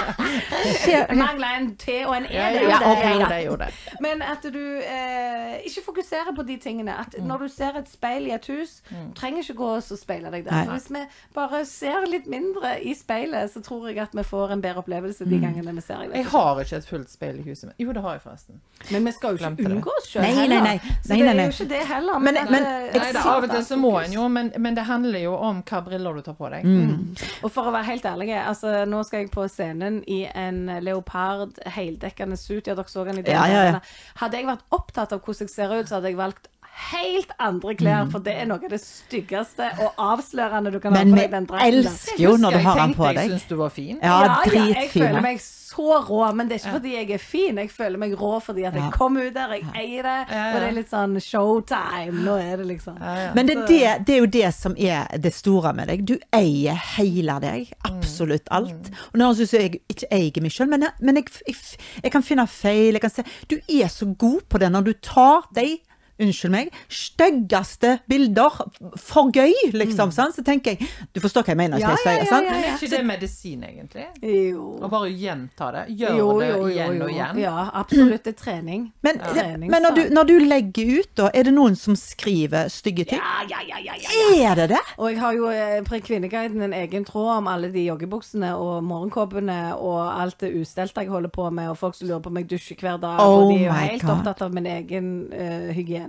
[1.15, 2.35] Mangla en T og en E.
[2.35, 3.27] Ja, det ja, gjorde jeg.
[3.31, 3.73] det, gjorde det.
[4.05, 6.95] Men at du eh, ikke fokuserer på de tingene.
[7.01, 7.27] At Mm.
[7.31, 9.13] når du ser et speil i et hus, mm.
[9.15, 10.65] trenger ikke gå og speile deg der.
[10.73, 10.99] Hvis vi
[11.35, 15.25] bare ser litt mindre i speilet, så tror jeg at vi får en bedre opplevelse
[15.25, 15.31] Mm.
[15.31, 17.77] de gangene vi ser Jeg, Jeg har ikke et fullt speil i huset mitt.
[17.79, 18.61] Jo, det har jeg forresten.
[18.91, 20.79] Men vi skal jo ikke unngå oss sjøl Nei, nei, nei.
[21.03, 22.19] Så det er jo ikke det heller.
[22.19, 24.75] Men- men, men- eh, Nei, da, av og til så må en jo, men, men
[24.75, 26.67] det handler jo om hva briller du tar på deg.
[26.67, 27.15] Mm.
[27.45, 31.61] Og for å være helt ærlig, altså, nå skal jeg på scenen i en leopard
[31.77, 32.69] heldekkende suit.
[32.69, 33.81] Ja, dere så den i Ja, ja, ja.
[34.21, 36.51] Hadde jeg vært opptatt av hvordan jeg ser ut, så hadde jeg valgt
[36.91, 37.79] helt andre Mm.
[37.79, 41.31] klær, for det er noe av det styggeste og avslørende du kan ha på deg
[41.31, 43.15] den vi elsker jo når du har den på deg.
[43.17, 43.31] Jeg deg.
[43.39, 43.99] syns du var fin.
[44.03, 44.17] Ja,
[44.47, 47.57] jeg føler meg så rå, men det er ikke fordi jeg er fin.
[47.59, 50.55] Jeg føler meg rå fordi at jeg kom ut der, jeg eier det, Ja, ja.
[50.55, 52.25] og det er litt sånn showtime.
[52.25, 52.99] Nå er det liksom.
[53.35, 56.05] Men det, er det, det er jo det som er det store med deg.
[56.07, 57.73] Du eier hele deg.
[57.75, 57.91] Mm.
[57.91, 58.91] Absolutt alt.
[59.13, 61.57] Og nå syns jeg ikke eier meg sjøl, men, jeg, men jeg, jeg,
[62.03, 62.93] jeg kan finne feil.
[62.95, 65.79] Jeg kan se Du er så god på det når du tar de
[66.23, 66.69] Unnskyld meg.
[66.89, 68.61] Styggeste bilder.
[69.01, 70.13] For gøy, liksom.
[70.15, 70.37] sant?
[70.37, 71.79] Så tenker jeg Du forstår hva jeg mener?
[71.79, 71.83] Mm.
[71.83, 72.47] Ja, jeg ja, ja, sant?
[72.47, 74.07] ja, er ikke det medisin, egentlig?
[74.23, 74.69] Jo.
[74.85, 75.85] Å bare gjenta det.
[75.99, 77.41] Gjør det igjen og igjen.
[77.43, 78.23] Ja, absolutt.
[78.25, 78.87] Det er trening.
[79.05, 82.71] Men, trening, men når, du, når du legger ut, da, er det noen som skriver
[82.73, 83.21] stygge ting?
[83.21, 84.29] Ja, ja, ja, ja, ja.
[84.51, 84.81] Er det det?
[84.97, 88.85] Og jeg har jo eh, på Kvinneguiden en egen tråd om alle de joggebuksene og
[88.87, 92.41] morgenkåpene og alt det ustelte jeg holder på med, og folk som lurer på om
[92.41, 94.15] jeg dusjer hver dag, Oh og de er jo helt God.
[94.17, 96.04] opptatt av min egen uh, hygiene.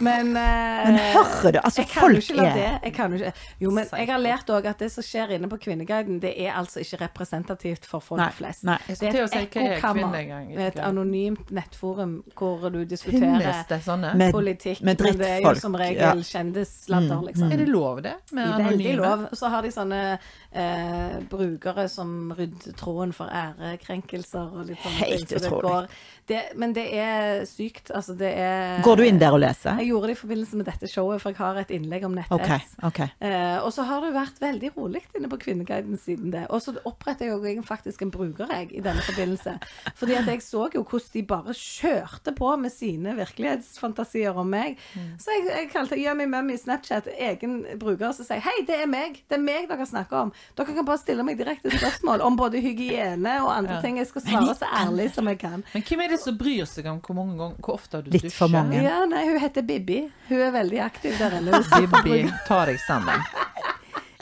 [0.00, 2.92] Men, uh, Men hører du, altså, jeg kan jo folk ikke la er- det jeg
[2.94, 3.32] kan jo ikke.
[3.60, 6.52] Jo, men jeg har lært òg at det som skjer inne på Kvinneguiden, det er
[6.52, 8.64] altså ikke representativt for folk Nei, flest.
[8.64, 8.78] nei.
[8.88, 10.14] Det er si, et er ekkokammer.
[10.58, 14.14] Er et anonymt nettforum hvor du diskuterer det sånne?
[14.16, 16.12] Med- politikk, med men det er jo som regel ja.
[16.14, 17.52] Mm, kjendissladder, liksom.
[17.52, 18.14] Er det lov, det?
[18.32, 18.96] Med Veldig anonyme?
[18.96, 19.28] lov.
[19.32, 20.18] Så har de sånne
[20.54, 25.42] eh, brukere som rydder tråden for ærekrenkelser og litt sånne Helt ting.
[25.42, 25.88] Så utrolig.
[26.28, 27.90] Det, men det er sykt.
[27.94, 29.76] Altså, det er Går du inn der og leser?
[29.82, 32.76] Jeg gjorde det i forbindelse med dette showet, for jeg har et innlegg om netthets.
[32.80, 33.08] Okay, okay.
[33.20, 36.46] Eh, og så har det vært veldig rolig inne på Kvinneguiden siden det.
[36.48, 39.58] Og så oppretter jeg faktisk en bruker jeg, i denne forbindelse.
[39.98, 44.80] Fordi at jeg så jo hvordan de bare kjørte på med sine virkelighetsfantasier om meg.
[45.20, 49.20] Så jeg, jeg kalte Yummy Mummy Snapchat egen bruker som sier hei, det er meg.
[49.28, 50.32] Det er meg dere snakker om.
[50.54, 53.98] Dere kan bare stille meg direkte spørsmål om både hygiene og andre ting.
[53.98, 55.64] Jeg skal svare så ærlig som jeg kan.
[55.72, 58.28] Men hvem er det som bryr seg om hvor mange ganger, hvor ofte du Litt
[58.28, 58.36] dusjer?
[58.38, 58.82] for mange.
[58.84, 60.04] Ja, nei, hun heter Bibi.
[60.28, 61.64] Hun er veldig aktiv der inne.
[61.96, 63.24] Bibi, ta deg sammen.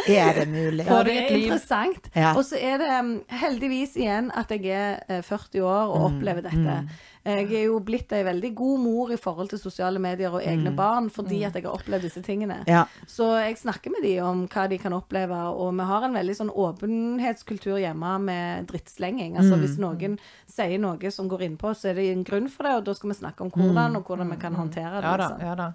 [0.09, 0.83] Er det mulig?
[0.87, 2.09] Ja, det er interessant.
[2.17, 2.33] Ja.
[2.35, 6.43] Og så er det um, heldigvis igjen at jeg er eh, 40 år og opplever
[6.43, 6.79] dette.
[7.25, 10.73] Jeg er jo blitt ei veldig god mor i forhold til sosiale medier og egne
[10.75, 12.61] barn fordi at jeg har opplevd disse tingene.
[12.67, 12.85] Ja.
[13.07, 16.35] Så jeg snakker med de om hva de kan oppleve, og vi har en veldig
[16.41, 19.37] sånn åpenhetskultur hjemme med drittslenging.
[19.39, 20.19] Altså hvis noen
[20.51, 23.13] sier noe som går innpå, så er det en grunn for det, og da skal
[23.13, 25.07] vi snakke om hvordan, og hvordan vi kan håndtere det.
[25.07, 25.47] Ja da, liksom.
[25.47, 25.69] ja da.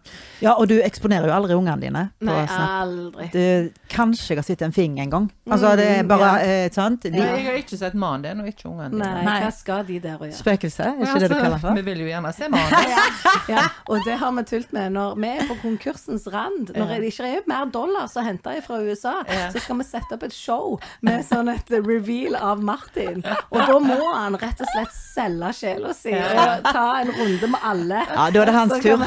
[0.44, 2.76] ja, og du eksponerer jo aldri ungene dine på Nei, Snap.
[2.84, 3.30] aldri.
[3.34, 5.30] Du, kanskje jeg har sett en fing en gang.
[5.50, 6.64] Altså, det er bare Mm, ja.
[6.66, 7.04] eh, sant?
[7.08, 9.00] De, Jeg har ikke sett mannen din, og ikke ungene dine.
[9.06, 9.36] Nei, Nei.
[9.46, 10.36] hva skal de der å gjøre?
[10.38, 13.04] Spøkelse, er ikke det du kaller det Vi vil jo gjerne se mannen.
[13.48, 14.92] Ja, og det har vi tult med.
[14.98, 18.80] Når vi er på konkursens rand, når det ikke er mer dollar som henter fra
[18.84, 19.14] USA,
[19.54, 20.76] så skal vi sette opp et show
[21.06, 23.24] med sånn et reveal av Martin.
[23.54, 27.64] Og da må han rett og slett selge sjela si og ta en runde med
[27.72, 28.04] alle.
[28.12, 29.06] Ja, da er det hans tur.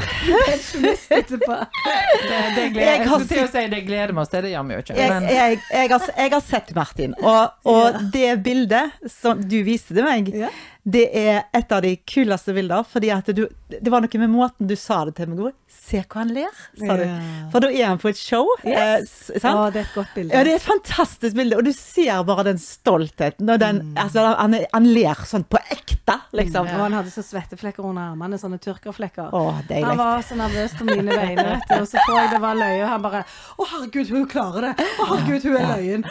[1.51, 4.67] Det, det gleder, Jeg har til å si det gleder vi oss til, det gjør
[4.69, 4.97] vi jo ikke.
[4.99, 9.97] Jeg, jeg, jeg, har, jeg har sett Martin, og, og det bildet som du viste
[9.97, 10.49] til meg, Ja.
[10.85, 14.67] Det er et av de kuleste bilder, fordi at du Det var noe med måten
[14.67, 15.51] du sa det til meg, på.
[15.71, 17.03] Se hva han ler, sa du.
[17.05, 17.19] Ja.
[17.53, 19.31] For da er han på et show, eh, Yes.
[19.31, 19.73] Eh, sant?
[19.75, 20.35] det er et godt bilde.
[20.35, 23.47] Ja, det er et fantastisk bilde, og du ser bare den stoltheten.
[23.49, 23.95] Og den, Mm.
[23.97, 26.67] altså, han, han ler sånn på ekte, liksom.
[26.67, 29.31] Og han hadde så svetteflekker under armene, sånne tyrkerflekker.
[29.31, 29.45] Å.
[29.71, 31.75] Han var så nervøs på mine vegne, vet du.
[31.85, 33.23] Og så tror jeg det var løye, og han bare
[33.61, 34.89] Å, herregud, hun klarer det!
[34.99, 36.05] Å, herregud, hun er løyen!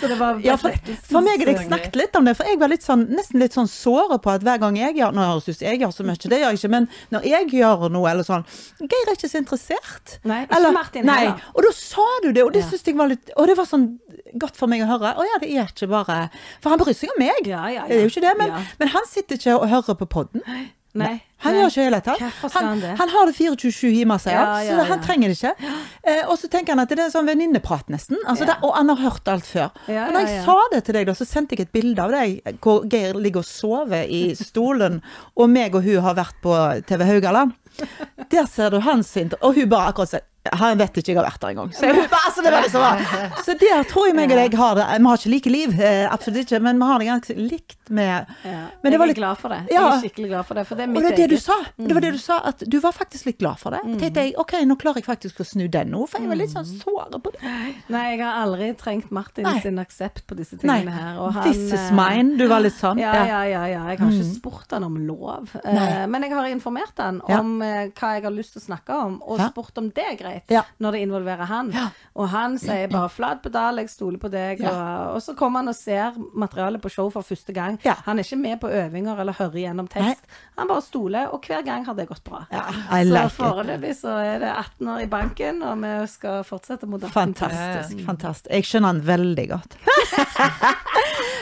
[0.00, 0.76] Så det var Ja, for,
[1.08, 3.68] for meg jeg snakket litt om det, for jeg var litt sånn, nesten litt sånn
[3.76, 6.06] såret på at hver gang jeg gjør Nå høres det ut som jeg gjør så
[6.08, 8.44] mye, det gjør jeg ikke, men når jeg gjør noe eller sånn
[8.80, 10.16] Geir er ikke så interessert.
[10.24, 11.18] Nei, ikke Eller- Martin nei.
[11.20, 11.42] heller.
[11.54, 12.68] Og da sa du det, og det Ja.
[12.70, 13.86] synes jeg var litt Og det var sånn
[14.38, 15.14] godt for meg å høre.
[15.16, 17.46] Å ja, det er ikke bare For han bryr seg om meg.
[17.46, 17.86] Ja, ja.
[17.86, 20.42] Det er jo ikke det, men, men han sitter ikke og hører på podden.
[21.00, 21.16] Nei.
[21.44, 21.60] Han nei.
[21.60, 22.22] gjør ikke hele tatt.
[22.54, 25.72] Han han har det 24-7 hjemme, sier han, Ja, ja, så han trenger det ikke.
[26.00, 28.16] Eh, og så tenker han at det er sånn venninneprat, nesten.
[28.24, 29.74] Altså, det, og han har hørt alt før.
[29.90, 32.56] Og når jeg sa det til deg, da, så sendte jeg et bilde av deg
[32.64, 35.02] hvor Geir ligger og sover i stolen,
[35.36, 36.56] og meg og hun har vært på
[36.88, 37.52] TV Haugaland.
[38.32, 39.40] Der ser du hans inter...
[39.44, 41.72] Og hun bare akkurat sier han vet ikke jeg har vært der engang.
[41.74, 41.86] Så,
[42.26, 44.86] altså, det var bare- så der tror jeg meg og deg har det.
[45.00, 48.26] Vi har ikke like liv, eh, absolutt ikke, men vi har det ganske likt med
[48.44, 48.66] Ja.
[48.82, 49.60] Men det jeg er litt- glad for det.
[49.70, 49.80] Ja.
[49.82, 51.56] Jeg er skikkelig glad for det, for det er og det er det du sa.
[51.78, 53.80] Det var det du sa, at du var faktisk litt glad for det.
[53.86, 56.36] Jeg tenkte jeg, ok, nå klarer jeg faktisk å snu den nå, for jeg var
[56.40, 57.42] litt sånn såret på det.
[57.88, 59.60] Nei, jeg har aldri trengt Martin Nei.
[59.60, 61.18] sin aksept på disse Nei, tingene her.
[61.22, 62.36] Og han, this is eh, mine.
[62.36, 62.98] Du var litt sånn.
[62.98, 63.82] Ja, ja, ja, ja.
[63.92, 65.50] Jeg har ikke spurt han om lov.
[65.64, 66.06] Eh, Nei.
[66.06, 69.18] men jeg har informert han om eh, hva jeg har lyst til å snakke om,
[69.22, 70.62] og spurt om det er greit Ja.
[70.80, 71.70] når det involverer han.
[71.72, 71.88] Ja.
[72.16, 74.70] Og han sier bare 'flat pedal, jeg stoler på deg', Ja.
[74.70, 77.78] og, og så kommer han og ser materialet på show for første gang.
[77.84, 77.94] Ja.
[78.04, 80.24] Han er ikke med på øvinger eller hører gjennom tekst.
[80.58, 82.44] Han bare stoler, og hver gang har det gått bra.
[82.52, 83.32] Ja, så like it.
[83.32, 88.06] foreløpig så er det 18 år i banken, og vi skal fortsette mot 18 Fantastisk.
[88.06, 88.50] fantastisk.
[88.50, 89.76] Jeg skjønner han veldig godt.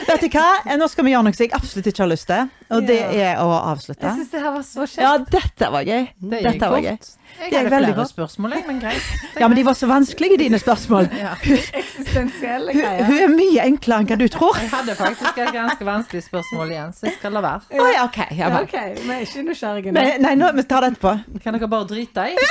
[0.05, 0.45] Vet du hva?
[0.65, 2.99] Eh, Nå skal vi gjøre noe som jeg absolutt ikke har lyst til, og det
[3.01, 4.05] er å avslutte.
[4.05, 5.01] Jeg syns det her var så kjekt.
[5.01, 6.03] Ja, dette var gøy.
[6.19, 6.97] det gikk Dette var gøy.
[7.39, 8.09] Jeg Det er veldig flere godt.
[8.09, 9.01] spørsmål, jeg, men greit.
[9.39, 11.09] Ja, men de var så vanskelige, dine spørsmål.
[11.19, 11.33] Ja.
[11.73, 13.03] Eksistensielle greier.
[13.05, 14.55] hun er mye enklere enn hva du tror.
[14.61, 17.61] Jeg hadde faktisk et ganske vanskelig spørsmål igjen, så jeg skal la være.
[17.75, 18.17] Å ja, ok.
[18.31, 18.63] Ja, Ja, vel.
[18.63, 19.99] OK, vi er ikke nysgjerrige nå.
[19.99, 21.15] Men, nei, nå, vi tar det etterpå.
[21.43, 22.35] Kan dere bare drite i?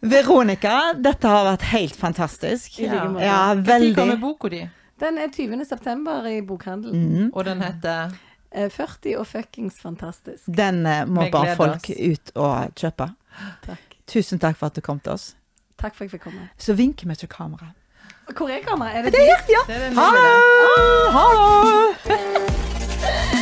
[0.00, 2.78] Veronica, dette har vært helt fantastisk.
[2.80, 3.24] I like måte.
[3.26, 3.94] Ja, Når veldig.
[3.98, 4.62] kommer boka di?
[5.00, 5.64] Den er 20.
[5.64, 7.04] september i bokhandelen.
[7.24, 7.30] Mm.
[7.34, 8.10] Og den heter
[8.52, 10.46] 40 og fuckings fantastisk.
[10.46, 11.90] Den eh, må bare folk oss.
[12.00, 13.10] ut og kjøpe.
[13.66, 13.98] Takk.
[14.10, 15.36] Tusen takk for at du kom til oss.
[15.78, 16.48] Takk for at jeg fikk komme.
[16.58, 17.70] Så vinker vi til kamera.
[18.30, 18.98] Hvor er kameraet?
[18.98, 19.62] Er det Det er her, ja.
[19.66, 20.24] Det er Ha det!
[21.14, 21.26] Ha
[22.08, 23.36] det!